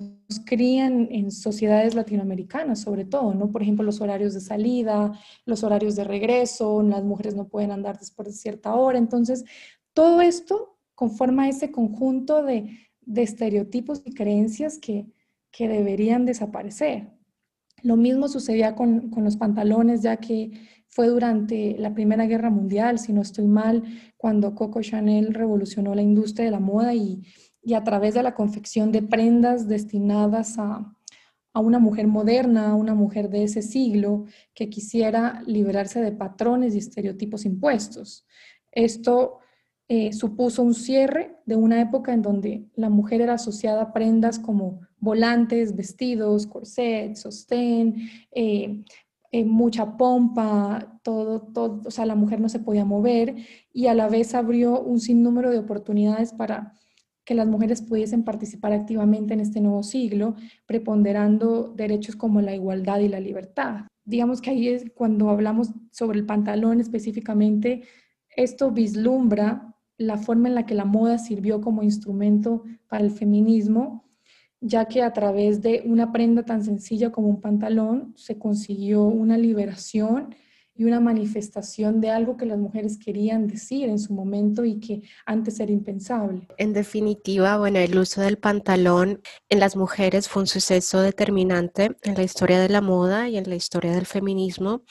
crían 0.45 1.09
en 1.11 1.31
sociedades 1.31 1.95
latinoamericanas, 1.95 2.81
sobre 2.81 3.05
todo, 3.05 3.35
¿no? 3.35 3.51
Por 3.51 3.63
ejemplo, 3.63 3.85
los 3.85 4.01
horarios 4.01 4.35
de 4.35 4.41
salida, 4.41 5.13
los 5.45 5.63
horarios 5.63 5.95
de 5.97 6.05
regreso, 6.05 6.83
las 6.83 7.05
mujeres 7.05 7.35
no 7.35 7.49
pueden 7.49 7.71
andar 7.71 7.99
después 7.99 8.29
de 8.29 8.35
cierta 8.35 8.75
hora. 8.75 8.99
Entonces, 8.99 9.45
todo 9.93 10.21
esto 10.21 10.79
conforma 10.95 11.49
ese 11.49 11.71
conjunto 11.71 12.43
de, 12.43 12.77
de 13.03 13.23
estereotipos 13.23 14.03
y 14.05 14.15
creencias 14.15 14.79
que, 14.79 15.07
que 15.51 15.69
deberían 15.69 16.25
desaparecer. 16.25 17.11
Lo 17.83 17.97
mismo 17.97 18.29
sucedía 18.29 18.75
con, 18.75 19.11
los 19.17 19.37
pantalones, 19.37 20.03
ya 20.03 20.17
que 20.17 20.53
fue 20.87 21.09
durante 21.09 21.77
la 21.79 21.95
Primera 21.95 22.27
Guerra 22.27 22.51
Mundial, 22.51 22.99
si 22.99 23.13
no 23.13 23.23
estoy 23.23 23.47
mal, 23.47 23.83
cuando 24.17 24.55
Coco 24.55 24.83
Chanel 24.83 25.35
revolucionó 25.35 25.95
la 25.95 26.03
industria 26.03 26.45
de 26.47 26.51
la 26.53 26.61
moda 26.61 26.95
y, 26.95 27.23
a 27.75 27.85
través 27.85 28.15
de 28.15 28.23
la 28.23 28.35
confección 28.35 28.93
de 28.93 29.03
prendas 29.03 29.69
destinadas 29.69 30.59
a, 30.59 30.95
una 31.55 31.79
mujer 31.79 32.07
moderna, 32.07 32.71
a 32.71 32.75
una 32.75 32.95
mujer 32.95 33.29
de 33.29 33.45
ese 33.45 33.61
siglo 33.61 34.25
que 34.55 34.71
quisiera 34.71 35.43
liberarse 35.47 36.01
de 36.01 36.13
patrones 36.13 36.75
y 36.75 36.79
estereotipos 36.79 37.45
impuestos. 37.45 38.27
Esto 38.71 39.39
eh, 39.87 40.15
supuso 40.15 40.63
un 40.63 40.73
cierre 40.73 41.37
de 41.45 41.57
una 41.57 41.81
época 41.83 42.15
en 42.15 42.23
donde 42.23 42.71
la 42.75 42.89
mujer 42.89 43.21
era 43.21 43.35
asociada 43.35 43.83
a 43.83 43.93
prendas 43.93 44.39
como 44.39 44.81
volantes, 44.99 45.77
vestidos, 45.77 46.47
corsets, 46.47 47.21
sostén, 47.21 47.97
eh, 48.31 48.83
eh, 49.31 49.45
mucha 49.45 49.97
pompa, 49.97 51.01
todo, 51.03 51.41
todo, 51.41 51.83
o 51.87 51.91
sea, 51.91 52.07
la 52.07 52.15
mujer 52.15 52.41
no 52.41 52.49
se 52.49 52.61
podía 52.61 52.85
mover 52.85 53.35
y 53.73 53.87
a 53.87 53.95
la 53.95 54.09
vez 54.09 54.35
abrió 54.35 54.81
un 54.81 55.01
sinnúmero 55.01 55.51
de 55.51 55.59
oportunidades 55.59 56.33
para 56.33 56.75
que 57.25 57.35
las 57.35 57.47
mujeres 57.47 57.83
pudiesen 57.83 58.25
participar 58.25 58.73
activamente 58.73 59.35
en 59.35 59.41
este 59.41 59.61
nuevo 59.61 59.83
siglo, 59.83 60.35
preponderando 60.67 61.73
derechos 61.75 62.17
como 62.17 62.41
la 62.41 62.55
igualdad 62.55 63.01
y 63.01 63.09
la 63.09 63.21
libertad. 63.21 63.87
Digamos 64.05 64.41
que 64.41 64.51
ahí 64.51 64.69
es 64.69 64.85
cuando 64.95 65.31
hablamos 65.31 65.71
sobre 65.91 66.19
el 66.19 66.27
pantalón 66.27 66.81
específicamente, 66.81 67.83
esto 68.37 68.71
vislumbra 68.71 69.77
la 69.99 70.17
forma 70.17 70.49
en 70.49 70.57
la 70.57 70.67
que 70.67 70.75
la 70.75 70.85
moda 70.85 71.19
sirvió 71.19 71.61
como 71.61 71.83
instrumento 71.83 72.65
para 72.89 73.05
el 73.05 73.11
feminismo 73.11 74.03
ya 74.63 74.87
que 74.87 75.03
a 75.03 75.13
través 75.13 75.61
de 75.61 75.83
una 75.85 76.13
prenda 76.13 76.45
tan 76.45 76.65
sencilla 76.65 77.11
como 77.11 77.29
un 77.29 77.41
pantalón 77.41 78.15
se 78.17 78.39
consiguió 78.39 79.03
una 79.03 79.37
liberación 79.37 80.35
una 80.85 81.01
manifestación 81.01 82.01
de 82.01 82.11
algo 82.11 82.37
que 82.37 82.47
las 82.47 82.59
mujeres 82.59 82.99
querían 82.99 83.47
decir 83.47 83.89
en 83.89 83.99
su 83.99 84.15
momento 84.15 84.65
y 84.65 84.81
que 84.81 85.03
antes 85.27 85.61
era 85.61 85.73
impensable. 85.73 86.47
En 86.59 86.73
definitiva, 86.73 87.59
bueno, 87.59 87.79
el 87.79 87.99
uso 87.99 88.21
del 88.21 88.39
pantalón 88.39 89.21
en 89.49 89.61
las 89.61 89.77
mujeres 89.77 90.29
fue 90.29 90.43
un 90.43 90.47
suceso 90.47 91.01
determinante 91.01 91.97
en 92.03 92.15
la 92.15 92.23
historia 92.23 92.61
de 92.61 92.69
la 92.69 92.81
moda 92.81 93.29
y 93.29 93.37
en 93.37 93.49
la 93.49 93.57
historia 93.57 93.93
del 93.93 94.07
feminismo. 94.07 94.83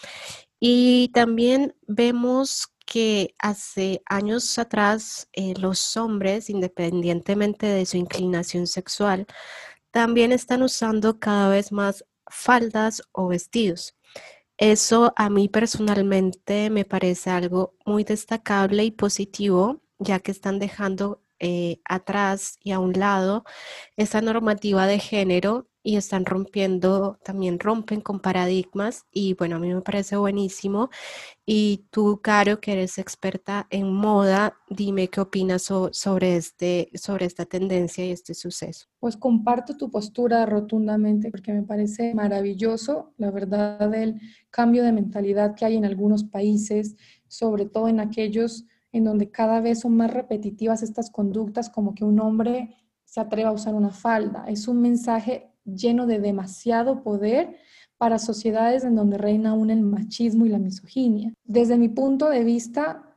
Y 0.59 1.09
también 1.13 1.75
vemos 1.87 2.67
que 2.85 3.35
hace 3.39 4.03
años 4.05 4.59
atrás 4.59 5.29
eh, 5.33 5.53
los 5.57 5.95
hombres, 5.97 6.49
independientemente 6.49 7.65
de 7.65 7.85
su 7.85 7.97
inclinación 7.97 8.67
sexual, 8.67 9.25
también 9.91 10.31
están 10.31 10.61
usando 10.61 11.19
cada 11.19 11.49
vez 11.49 11.71
más 11.71 12.05
faldas 12.27 13.01
o 13.11 13.27
vestidos. 13.27 13.95
Eso 14.61 15.11
a 15.17 15.29
mí 15.31 15.49
personalmente 15.49 16.69
me 16.69 16.85
parece 16.85 17.31
algo 17.31 17.73
muy 17.83 18.03
destacable 18.03 18.83
y 18.83 18.91
positivo, 18.91 19.81
ya 19.97 20.19
que 20.19 20.29
están 20.31 20.59
dejando 20.59 21.23
eh, 21.39 21.81
atrás 21.83 22.57
y 22.63 22.71
a 22.71 22.77
un 22.79 22.93
lado 22.93 23.43
esa 23.97 24.21
normativa 24.21 24.85
de 24.85 24.99
género 24.99 25.67
y 25.83 25.95
están 25.95 26.25
rompiendo, 26.25 27.17
también 27.23 27.59
rompen 27.59 28.01
con 28.01 28.19
paradigmas 28.19 29.05
y 29.11 29.33
bueno, 29.33 29.55
a 29.55 29.59
mí 29.59 29.73
me 29.73 29.81
parece 29.81 30.15
buenísimo. 30.15 30.89
Y 31.45 31.85
tú, 31.89 32.19
Caro, 32.21 32.59
que 32.59 32.73
eres 32.73 32.97
experta 32.97 33.67
en 33.69 33.91
moda, 33.91 34.57
dime 34.69 35.07
qué 35.07 35.21
opinas 35.21 35.63
sobre, 35.63 36.35
este, 36.35 36.89
sobre 36.93 37.25
esta 37.25 37.45
tendencia 37.45 38.05
y 38.05 38.11
este 38.11 38.33
suceso. 38.33 38.87
Pues 38.99 39.17
comparto 39.17 39.75
tu 39.75 39.89
postura 39.89 40.45
rotundamente 40.45 41.31
porque 41.31 41.51
me 41.51 41.63
parece 41.63 42.13
maravilloso, 42.13 43.13
la 43.17 43.31
verdad, 43.31 43.93
el 43.93 44.21
cambio 44.49 44.83
de 44.83 44.91
mentalidad 44.91 45.55
que 45.55 45.65
hay 45.65 45.77
en 45.77 45.85
algunos 45.85 46.23
países, 46.23 46.95
sobre 47.27 47.65
todo 47.65 47.87
en 47.87 47.99
aquellos 47.99 48.65
en 48.91 49.05
donde 49.05 49.31
cada 49.31 49.61
vez 49.61 49.79
son 49.79 49.95
más 49.95 50.11
repetitivas 50.11 50.83
estas 50.83 51.09
conductas, 51.09 51.69
como 51.69 51.95
que 51.95 52.03
un 52.03 52.19
hombre 52.19 52.75
se 53.05 53.19
atreva 53.19 53.49
a 53.49 53.53
usar 53.53 53.73
una 53.73 53.89
falda. 53.89 54.45
Es 54.47 54.67
un 54.67 54.81
mensaje 54.81 55.50
lleno 55.75 56.07
de 56.07 56.19
demasiado 56.19 57.03
poder 57.03 57.57
para 57.97 58.17
sociedades 58.17 58.83
en 58.83 58.95
donde 58.95 59.17
reina 59.17 59.51
aún 59.51 59.69
el 59.69 59.81
machismo 59.81 60.45
y 60.45 60.49
la 60.49 60.59
misoginia. 60.59 61.33
Desde 61.43 61.77
mi 61.77 61.87
punto 61.87 62.29
de 62.29 62.43
vista, 62.43 63.11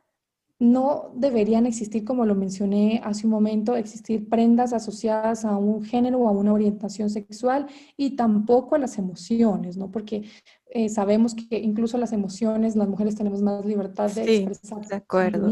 no 0.58 1.10
deberían 1.14 1.66
existir, 1.66 2.04
como 2.04 2.24
lo 2.24 2.34
mencioné 2.34 3.00
hace 3.04 3.26
un 3.26 3.32
momento, 3.32 3.76
existir 3.76 4.28
prendas 4.28 4.72
asociadas 4.72 5.44
a 5.44 5.56
un 5.56 5.84
género 5.84 6.20
o 6.20 6.28
a 6.28 6.32
una 6.32 6.52
orientación 6.52 7.10
sexual 7.10 7.66
y 7.96 8.16
tampoco 8.16 8.74
a 8.74 8.78
las 8.78 8.98
emociones, 8.98 9.76
¿no? 9.76 9.90
Porque 9.90 10.24
eh, 10.66 10.88
sabemos 10.88 11.34
que 11.34 11.58
incluso 11.58 11.98
las 11.98 12.12
emociones, 12.12 12.76
las 12.76 12.88
mujeres 12.88 13.16
tenemos 13.16 13.42
más 13.42 13.64
libertad 13.64 14.10
de 14.10 14.24
sí, 14.24 14.34
expresar. 14.36 14.86
De 14.86 14.96
acuerdo 14.96 15.50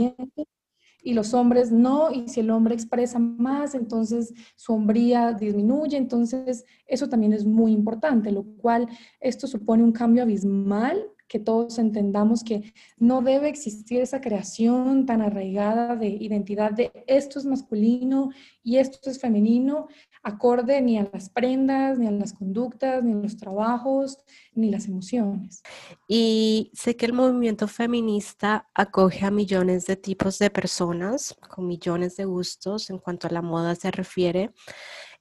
y 1.03 1.15
los 1.15 1.35
hombres 1.35 1.73
no, 1.73 2.13
y 2.13 2.29
si 2.29 2.41
el 2.41 2.51
hombre 2.51 2.75
expresa 2.75 3.19
más, 3.19 3.75
entonces 3.75 4.33
su 4.57 4.73
hombría 4.73 5.33
disminuye, 5.33 5.97
entonces 5.97 6.65
eso 6.87 7.09
también 7.09 7.33
es 7.33 7.45
muy 7.45 7.73
importante, 7.73 8.31
lo 8.31 8.45
cual 8.45 8.89
esto 9.21 9.47
supone 9.47 9.83
un 9.83 9.93
cambio 9.93 10.23
abismal 10.23 11.05
que 11.33 11.39
todos 11.39 11.79
entendamos 11.79 12.45
que 12.45 12.75
no 12.99 13.23
debe 13.23 13.49
existir 13.49 14.03
esa 14.03 14.21
creación 14.21 15.07
tan 15.07 15.23
arraigada 15.23 15.97
de 15.97 16.09
identidad 16.09 16.73
de 16.73 16.93
esto 17.07 17.39
es 17.39 17.47
masculino 17.47 18.29
y 18.63 18.77
esto 18.77 19.09
es 19.09 19.19
femenino, 19.19 19.89
acorde 20.23 20.81
ni 20.81 20.99
a 20.99 21.09
las 21.13 21.29
prendas, 21.29 21.99
ni 21.99 22.07
a 22.07 22.11
las 22.13 22.33
conductas, 22.33 23.03
ni 23.03 23.13
a 23.13 23.17
los 23.17 23.37
trabajos, 23.37 24.19
ni 24.55 24.71
las 24.71 24.87
emociones. 24.87 25.63
Y 26.07 26.71
sé 26.75 26.97
que 26.97 27.07
el 27.07 27.13
movimiento 27.13 27.67
feminista 27.69 28.69
acoge 28.75 29.27
a 29.27 29.31
millones 29.31 29.87
de 29.87 29.97
tipos 29.97 30.39
de 30.39 30.51
personas 30.51 31.37
con 31.49 31.67
millones 31.67 32.17
de 32.17 32.25
gustos 32.25 32.91
en 32.91 32.99
cuanto 32.99 33.27
a 33.27 33.31
la 33.31 33.43
moda 33.43 33.75
se 33.75 33.91
refiere. 33.91 34.53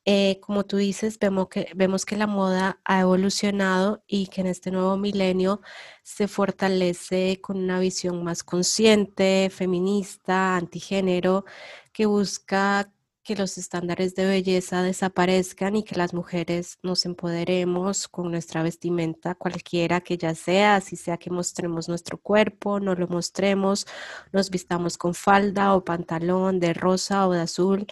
Eh, 0.04 0.40
como 0.42 0.66
tú 0.66 0.78
dices, 0.78 1.20
vemos 1.20 1.48
que, 1.50 1.72
vemos 1.76 2.06
que 2.06 2.18
la 2.18 2.26
moda 2.26 2.80
ha 2.86 3.02
evolucionado 3.02 4.04
y 4.08 4.28
que 4.28 4.42
en 4.42 4.48
este 4.48 4.72
nuevo 4.72 4.98
milenio 4.98 5.62
se 6.02 6.28
fortalece 6.28 7.40
con 7.40 7.58
una 7.58 7.80
visión 7.80 8.24
más 8.24 8.44
consciente, 8.44 9.52
feminista, 9.52 10.56
antigénero, 10.58 11.46
que 11.94 12.08
busca 12.08 12.92
que 13.24 13.36
los 13.36 13.58
estándares 13.58 14.16
de 14.16 14.26
belleza 14.26 14.82
desaparezcan 14.82 15.76
y 15.76 15.84
que 15.84 15.96
las 15.96 16.14
mujeres 16.14 16.80
nos 16.84 17.06
empoderemos 17.06 18.08
con 18.08 18.32
nuestra 18.32 18.64
vestimenta, 18.64 19.36
cualquiera 19.36 20.02
que 20.02 20.18
ya 20.18 20.34
sea, 20.36 20.76
así 20.76 20.96
sea 20.96 21.18
que 21.18 21.30
mostremos 21.30 21.88
nuestro 21.88 22.18
cuerpo, 22.18 22.80
no 22.80 22.96
lo 22.96 23.08
mostremos, 23.08 23.86
nos 24.32 24.50
vistamos 24.50 24.98
con 24.98 25.14
falda 25.14 25.76
o 25.76 25.84
pantalón 25.84 26.60
de 26.60 26.74
rosa 26.74 27.28
o 27.28 27.34
de 27.34 27.42
azul. 27.42 27.88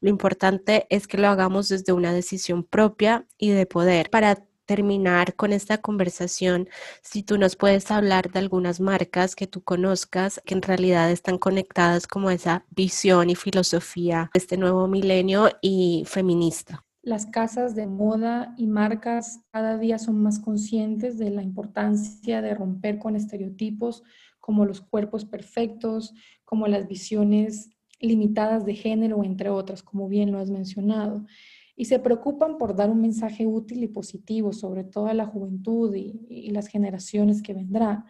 Lo 0.00 0.10
importante 0.10 0.86
es 0.90 1.06
que 1.06 1.18
lo 1.18 1.28
hagamos 1.28 1.68
desde 1.68 1.92
una 1.92 2.12
decisión 2.12 2.64
propia 2.64 3.26
y 3.38 3.50
de 3.50 3.66
poder 3.66 4.10
para 4.10 4.44
terminar 4.66 5.34
con 5.34 5.52
esta 5.52 5.78
conversación, 5.78 6.68
si 7.02 7.22
tú 7.22 7.38
nos 7.38 7.56
puedes 7.56 7.90
hablar 7.90 8.30
de 8.30 8.38
algunas 8.38 8.80
marcas 8.80 9.34
que 9.34 9.46
tú 9.46 9.62
conozcas 9.62 10.40
que 10.44 10.54
en 10.54 10.62
realidad 10.62 11.10
están 11.10 11.38
conectadas 11.38 12.06
como 12.06 12.30
esa 12.30 12.64
visión 12.70 13.30
y 13.30 13.34
filosofía 13.34 14.30
de 14.32 14.38
este 14.38 14.56
nuevo 14.56 14.88
milenio 14.88 15.50
y 15.60 16.04
feminista. 16.06 16.84
Las 17.02 17.26
casas 17.26 17.74
de 17.74 17.86
moda 17.86 18.54
y 18.56 18.66
marcas 18.66 19.40
cada 19.52 19.76
día 19.76 19.98
son 19.98 20.22
más 20.22 20.38
conscientes 20.38 21.18
de 21.18 21.30
la 21.30 21.42
importancia 21.42 22.40
de 22.40 22.54
romper 22.54 22.98
con 22.98 23.14
estereotipos 23.14 24.02
como 24.40 24.64
los 24.64 24.80
cuerpos 24.80 25.24
perfectos, 25.24 26.14
como 26.44 26.66
las 26.66 26.88
visiones 26.88 27.70
limitadas 28.00 28.64
de 28.64 28.74
género, 28.74 29.24
entre 29.24 29.50
otras, 29.50 29.82
como 29.82 30.08
bien 30.08 30.32
lo 30.32 30.38
has 30.38 30.50
mencionado 30.50 31.26
y 31.76 31.86
se 31.86 31.98
preocupan 31.98 32.56
por 32.58 32.76
dar 32.76 32.90
un 32.90 33.00
mensaje 33.00 33.46
útil 33.46 33.82
y 33.82 33.88
positivo, 33.88 34.52
sobre 34.52 34.84
todo 34.84 35.06
a 35.06 35.14
la 35.14 35.26
juventud 35.26 35.94
y, 35.94 36.50
las 36.50 36.68
generaciones 36.68 37.42
que 37.42 37.54
vendrán. 37.54 38.04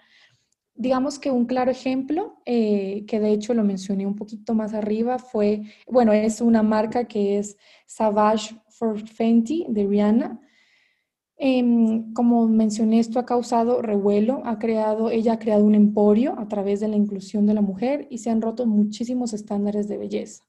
Digamos 0.75 1.19
que 1.19 1.31
un 1.31 1.47
claro 1.47 1.71
ejemplo, 1.71 2.41
eh, 2.45 3.05
que 3.07 3.21
de 3.21 3.31
hecho 3.31 3.55
lo 3.55 3.65
mencioné 3.65 4.07
un 4.07 4.17
poquito 4.17 4.55
más 4.55 4.75
arriba, 4.75 5.19
fue, 5.19 5.63
bueno, 5.87 6.13
es 6.13 6.41
una 6.41 6.63
marca 6.63 7.05
que 7.05 7.39
es 7.39 7.57
Savage 7.87 8.57
for 8.69 9.01
Fenty 9.09 9.67
de 9.69 9.87
Rihanna. 9.87 10.41
Em, 11.37 12.13
como 12.13 12.47
mencioné, 12.49 13.01
esto 13.01 13.19
ha 13.19 13.25
causado 13.25 13.83
revuelo, 13.83 14.43
ha 14.45 14.59
creado, 14.59 15.11
ella 15.11 15.35
ha 15.35 15.39
creado 15.39 15.65
un 15.65 15.75
emporio 15.75 16.39
a 16.39 16.49
través 16.49 16.81
de 16.81 16.89
la 16.89 16.97
inclusión 16.97 17.47
de 17.47 17.55
la 17.55 17.61
mujer 17.63 18.07
y 18.11 18.19
se 18.19 18.31
han 18.31 18.43
roto 18.43 18.67
muchísimos 18.67 19.33
estándares 19.33 19.89
de 19.89 19.99
belleza. 19.99 20.45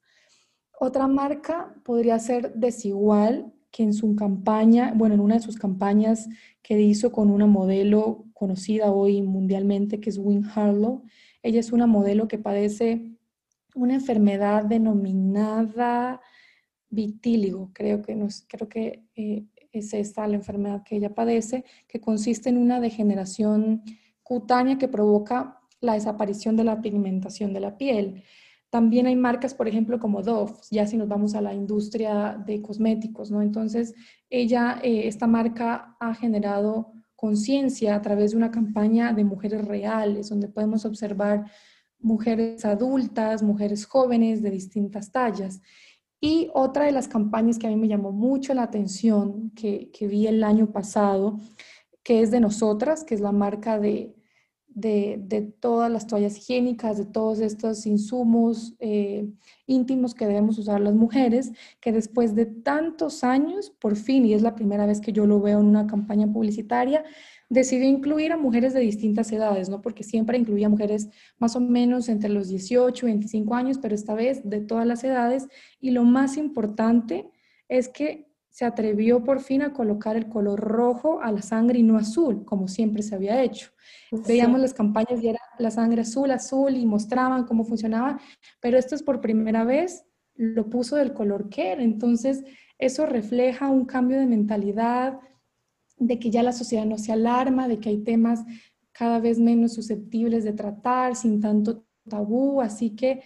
Otra 0.80 1.08
marca 1.08 1.74
podría 1.84 2.20
ser 2.20 2.54
Desigual, 2.54 3.54
que 3.72 3.84
en 3.84 3.94
su 3.94 4.16
campaña, 4.16 4.94
bueno, 4.96 5.16
en 5.16 5.22
una 5.22 5.36
de 5.36 5.42
sus 5.42 5.58
campañas 5.58 6.30
que 6.62 6.80
hizo 6.80 7.12
con 7.12 7.30
una 7.30 7.46
modelo 7.46 8.24
conocida 8.34 8.92
hoy 8.92 9.22
mundialmente, 9.22 10.00
que 10.00 10.10
es 10.10 10.18
Win 10.18 10.46
Harlow, 10.46 11.04
ella 11.44 11.60
es 11.60 11.74
una 11.74 11.86
modelo 11.86 12.28
que 12.28 12.38
padece 12.38 13.12
una 13.76 13.96
enfermedad 13.96 14.64
denominada 14.64 16.22
vitíligo, 16.90 17.72
creo 17.74 18.02
que, 18.02 18.18
creo 18.48 18.70
que 18.70 19.04
eh, 19.16 19.46
es 19.74 19.94
esta 19.94 20.26
la 20.28 20.36
enfermedad 20.36 20.84
que 20.84 20.96
ella 20.96 21.14
padece, 21.14 21.66
que 21.88 22.00
consiste 22.00 22.50
en 22.50 22.58
una 22.58 22.80
degeneración 22.80 23.84
cutánea 24.24 24.78
que 24.78 24.88
provoca 24.88 25.60
la 25.82 25.94
desaparición 25.94 26.56
de 26.56 26.64
la 26.64 26.82
pigmentación 26.82 27.54
de 27.54 27.60
la 27.60 27.78
piel. 27.78 28.24
También 28.76 29.08
hay 29.08 29.16
marcas, 29.16 29.54
por 29.54 29.70
ejemplo, 29.70 30.02
como 30.02 30.22
Dove, 30.22 30.52
ya 30.70 30.86
si 30.86 30.98
nos 30.98 31.08
vamos 31.08 31.34
a 31.34 31.40
la 31.40 31.54
industria 31.54 32.38
de 32.46 32.62
cosméticos, 32.62 33.32
¿no? 33.32 33.42
Entonces, 33.42 33.94
ella, 34.30 34.82
eh, 34.84 35.08
esta 35.08 35.28
marca 35.28 35.96
ha 35.98 36.14
generado 36.14 36.92
conciencia 37.16 37.96
a 37.96 38.02
través 38.02 38.32
de 38.32 38.38
una 38.38 38.52
campaña 38.52 39.14
de 39.14 39.24
mujeres 39.24 39.64
reales, 39.64 40.28
donde 40.28 40.50
podemos 40.50 40.84
observar 40.84 41.50
mujeres 42.00 42.66
adultas, 42.66 43.42
mujeres 43.44 43.86
jóvenes 43.86 44.42
de 44.42 44.52
distintas 44.52 45.10
tallas. 45.10 45.62
Y 46.20 46.50
otra 46.54 46.84
de 46.84 46.92
las 46.92 47.08
campañas 47.08 47.58
que 47.58 47.68
a 47.68 47.70
mí 47.70 47.78
me 47.78 47.88
llamó 47.88 48.12
mucho 48.12 48.54
la 48.54 48.64
atención, 48.64 49.52
que, 49.52 49.90
que 49.92 50.06
vi 50.06 50.28
el 50.28 50.44
año 50.44 50.74
pasado, 50.74 51.40
que 52.04 52.22
es 52.22 52.30
de 52.30 52.42
nosotras, 52.42 53.06
que 53.06 53.16
es 53.16 53.22
la 53.22 53.32
marca 53.32 53.80
de, 53.80 54.14
de, 54.76 55.54
todas 55.62 55.90
las 55.90 56.06
toallas 56.06 56.38
higiénicas, 56.38 56.98
de 56.98 57.06
todos 57.06 57.40
estos 57.40 57.86
insumos 57.86 58.76
eh, 58.80 59.26
íntimos 59.66 60.14
que 60.14 60.28
debemos 60.28 60.58
usar 60.60 60.82
las 60.82 60.94
mujeres, 60.94 61.54
que 61.80 61.94
después 61.94 62.36
de 62.36 62.46
tantos 62.46 63.24
años, 63.24 63.72
por 63.80 63.96
fin, 63.96 64.26
y 64.26 64.34
es 64.34 64.42
la 64.42 64.54
primera 64.54 64.86
vez 64.86 65.00
que 65.00 65.14
yo 65.14 65.26
lo 65.26 65.40
veo 65.40 65.62
en 65.62 65.68
una 65.68 65.88
campaña 65.88 66.28
publicitaria, 66.28 67.06
decidió 67.48 67.88
incluir 67.88 68.34
a 68.34 68.38
mujeres 68.38 68.74
de 68.74 68.82
distintas 68.82 69.32
edades, 69.32 69.70
¿no? 69.70 69.82
Porque 69.82 70.04
siempre 70.04 70.38
incluía 70.38 70.68
mujeres 70.68 71.10
más 71.38 71.56
o 71.56 71.62
menos 71.62 72.10
entre 72.10 72.30
los 72.30 72.50
18 72.50 73.08
y 73.08 73.12
25 73.12 73.56
años, 73.56 73.78
pero 73.82 73.96
esta 73.96 74.14
vez 74.14 74.42
de 74.44 74.60
todas 74.60 74.86
las 74.86 75.04
edades. 75.06 75.48
Y 75.80 75.92
lo 75.92 76.04
más 76.04 76.36
importante 76.36 77.30
es 77.70 77.88
que 77.88 78.28
se 78.56 78.64
atrevió 78.64 79.22
por 79.22 79.42
fin 79.42 79.64
a 79.64 79.74
colocar 79.74 80.16
el 80.16 80.30
color 80.30 80.58
rojo 80.62 81.20
a 81.22 81.30
la 81.30 81.42
sangre 81.42 81.80
y 81.80 81.84
no 81.84 81.98
azul, 81.98 82.46
como 82.46 82.70
siempre 82.70 83.04
se 83.04 83.14
había 83.14 83.44
hecho. 83.44 83.72
Veíamos 84.26 84.62
las 84.62 84.74
campañas 84.74 85.22
y 85.22 85.28
era 85.28 85.42
la 85.60 85.70
sangre 85.72 86.04
azul, 86.04 86.32
azul 86.32 86.74
y 86.78 86.86
mostraban 86.86 87.44
cómo 87.44 87.66
funcionaba, 87.66 88.18
pero 88.62 88.78
esto 88.78 88.96
es 88.96 89.04
por 89.04 89.20
primera 89.20 89.66
vez 89.66 90.06
lo 90.36 90.70
puso 90.70 90.96
del 90.96 91.12
color 91.12 91.50
que 91.50 91.74
era. 91.74 91.84
Entonces, 91.84 92.46
eso 92.78 93.06
refleja 93.06 93.70
un 93.70 93.84
cambio 93.84 94.18
de 94.18 94.26
mentalidad, 94.26 95.20
de 95.98 96.18
que 96.18 96.30
ya 96.30 96.42
la 96.42 96.54
sociedad 96.54 96.86
no 96.86 96.98
se 96.98 97.12
alarma, 97.12 97.68
de 97.68 97.80
que 97.80 97.90
hay 97.90 97.98
temas 98.06 98.46
cada 98.94 99.20
vez 99.20 99.38
menos 99.38 99.74
susceptibles 99.74 100.46
de 100.46 100.54
tratar, 100.54 101.18
sin 101.18 101.42
tanto 101.42 101.84
tabú. 102.08 102.62
Así 102.62 102.96
que 102.96 103.22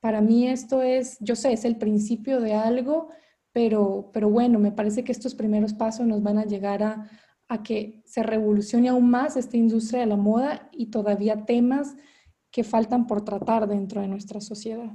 para 0.00 0.20
mí 0.20 0.46
esto 0.46 0.82
es, 0.82 1.16
yo 1.20 1.36
sé, 1.36 1.54
es 1.54 1.64
el 1.64 1.78
principio 1.78 2.42
de 2.42 2.52
algo, 2.52 3.08
pero, 3.54 4.10
pero 4.12 4.28
bueno, 4.28 4.58
me 4.58 4.72
parece 4.72 5.04
que 5.04 5.12
estos 5.12 5.34
primeros 5.34 5.72
pasos 5.72 6.04
nos 6.06 6.22
van 6.22 6.38
a 6.38 6.44
llegar 6.44 6.82
a, 6.82 7.08
a 7.48 7.62
que 7.62 8.02
se 8.04 8.24
revolucione 8.24 8.88
aún 8.88 9.08
más 9.08 9.36
esta 9.36 9.56
industria 9.56 10.00
de 10.00 10.06
la 10.06 10.16
moda 10.16 10.68
y 10.72 10.86
todavía 10.86 11.46
temas 11.46 11.94
que 12.50 12.64
faltan 12.64 13.06
por 13.06 13.24
tratar 13.24 13.68
dentro 13.68 14.00
de 14.00 14.08
nuestra 14.08 14.40
sociedad. 14.40 14.90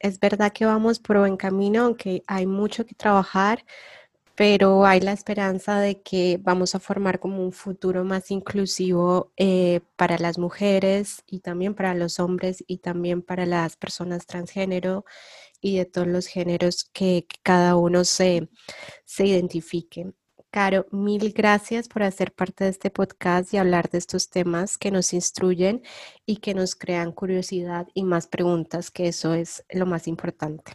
Es 0.00 0.18
verdad 0.18 0.52
que 0.52 0.64
vamos 0.64 0.98
por 0.98 1.18
buen 1.18 1.36
camino, 1.36 1.82
aunque 1.84 2.22
hay 2.26 2.46
mucho 2.46 2.86
que 2.86 2.94
trabajar, 2.94 3.62
pero 4.34 4.86
hay 4.86 5.00
la 5.00 5.12
esperanza 5.12 5.78
de 5.78 6.00
que 6.00 6.38
vamos 6.42 6.74
a 6.74 6.80
formar 6.80 7.18
como 7.18 7.44
un 7.44 7.52
futuro 7.52 8.04
más 8.04 8.30
inclusivo 8.30 9.32
eh, 9.36 9.80
para 9.96 10.16
las 10.16 10.38
mujeres 10.38 11.24
y 11.26 11.40
también 11.40 11.74
para 11.74 11.92
los 11.92 12.20
hombres 12.20 12.64
y 12.66 12.78
también 12.78 13.20
para 13.20 13.44
las 13.44 13.76
personas 13.76 14.26
transgénero 14.26 15.04
y 15.60 15.78
de 15.78 15.84
todos 15.84 16.06
los 16.06 16.26
géneros 16.26 16.88
que, 16.92 17.26
cada 17.42 17.76
uno 17.76 18.04
se, 18.04 18.48
se 19.04 19.26
identifique. 19.26 20.12
Caro, 20.50 20.86
mil 20.90 21.32
gracias 21.32 21.88
por 21.88 22.02
hacer 22.02 22.32
parte 22.32 22.64
de 22.64 22.70
este 22.70 22.90
podcast 22.90 23.52
y 23.52 23.58
hablar 23.58 23.90
de 23.90 23.98
estos 23.98 24.30
temas 24.30 24.78
que 24.78 24.90
nos 24.90 25.12
instruyen 25.12 25.82
y 26.24 26.36
que 26.36 26.54
nos 26.54 26.74
crean 26.74 27.12
curiosidad 27.12 27.86
y 27.92 28.04
más 28.04 28.26
preguntas, 28.26 28.90
que 28.90 29.08
eso 29.08 29.34
es 29.34 29.64
lo 29.70 29.84
más 29.84 30.08
importante. 30.08 30.72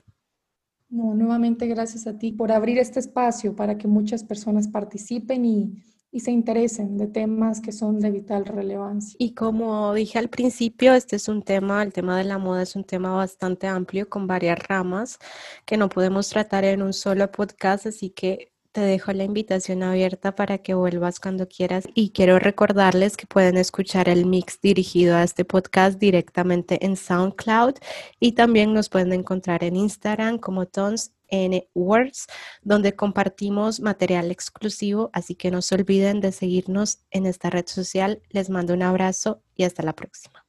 No, 0.89 1.15
nuevamente 1.15 1.65
gracias 1.65 2.05
a 2.05 2.19
ti 2.19 2.31
por 2.33 2.51
abrir 2.51 2.77
este 2.77 2.99
espacio 2.99 3.55
para 3.55 3.79
que 3.79 3.87
muchas 3.87 4.23
personas 4.23 4.67
participen 4.67 5.43
y, 5.43 5.83
y 6.13 6.19
se 6.19 6.31
interesen 6.31 6.95
de 6.97 7.07
temas 7.07 7.59
que 7.59 7.71
son 7.71 7.99
de 7.99 8.11
vital 8.11 8.45
relevancia. 8.45 9.15
Y 9.17 9.33
como 9.33 9.93
dije 9.95 10.19
al 10.19 10.29
principio, 10.29 10.93
este 10.93 11.15
es 11.15 11.27
un 11.27 11.41
tema, 11.41 11.81
el 11.81 11.91
tema 11.91 12.15
de 12.15 12.23
la 12.23 12.37
moda 12.37 12.61
es 12.61 12.75
un 12.75 12.83
tema 12.83 13.11
bastante 13.15 13.65
amplio 13.65 14.07
con 14.07 14.27
varias 14.27 14.59
ramas 14.67 15.17
que 15.65 15.75
no 15.75 15.89
podemos 15.89 16.29
tratar 16.29 16.65
en 16.65 16.83
un 16.83 16.93
solo 16.93 17.31
podcast, 17.31 17.87
así 17.87 18.11
que 18.11 18.53
te 18.71 18.81
dejo 18.81 19.11
la 19.11 19.23
invitación 19.23 19.81
abierta 19.81 20.35
para 20.35 20.59
que 20.59 20.75
vuelvas 20.75 21.19
cuando 21.19 21.47
quieras 21.47 21.85
y 21.95 22.09
quiero 22.09 22.37
recordarles 22.37 23.17
que 23.17 23.27
pueden 23.27 23.57
escuchar 23.57 24.07
el 24.07 24.25
mix 24.25 24.59
dirigido 24.61 25.15
a 25.15 25.23
este 25.23 25.45
podcast 25.45 25.99
directamente 25.99 26.83
en 26.85 26.95
SoundCloud 26.95 27.75
y 28.19 28.33
también 28.33 28.73
nos 28.73 28.89
pueden 28.89 29.13
encontrar 29.13 29.63
en 29.63 29.75
Instagram 29.75 30.37
como 30.37 30.65
Tons 30.67 31.11
N 31.29 31.67
Words, 31.73 32.27
donde 32.61 32.95
compartimos 32.95 33.79
material 33.79 34.31
exclusivo, 34.31 35.09
así 35.13 35.35
que 35.35 35.51
no 35.51 35.61
se 35.61 35.75
olviden 35.75 36.21
de 36.21 36.31
seguirnos 36.31 36.99
en 37.11 37.25
esta 37.25 37.49
red 37.49 37.67
social. 37.67 38.21
Les 38.29 38.49
mando 38.49 38.73
un 38.73 38.83
abrazo 38.83 39.41
y 39.55 39.63
hasta 39.63 39.83
la 39.83 39.93
próxima. 39.93 40.45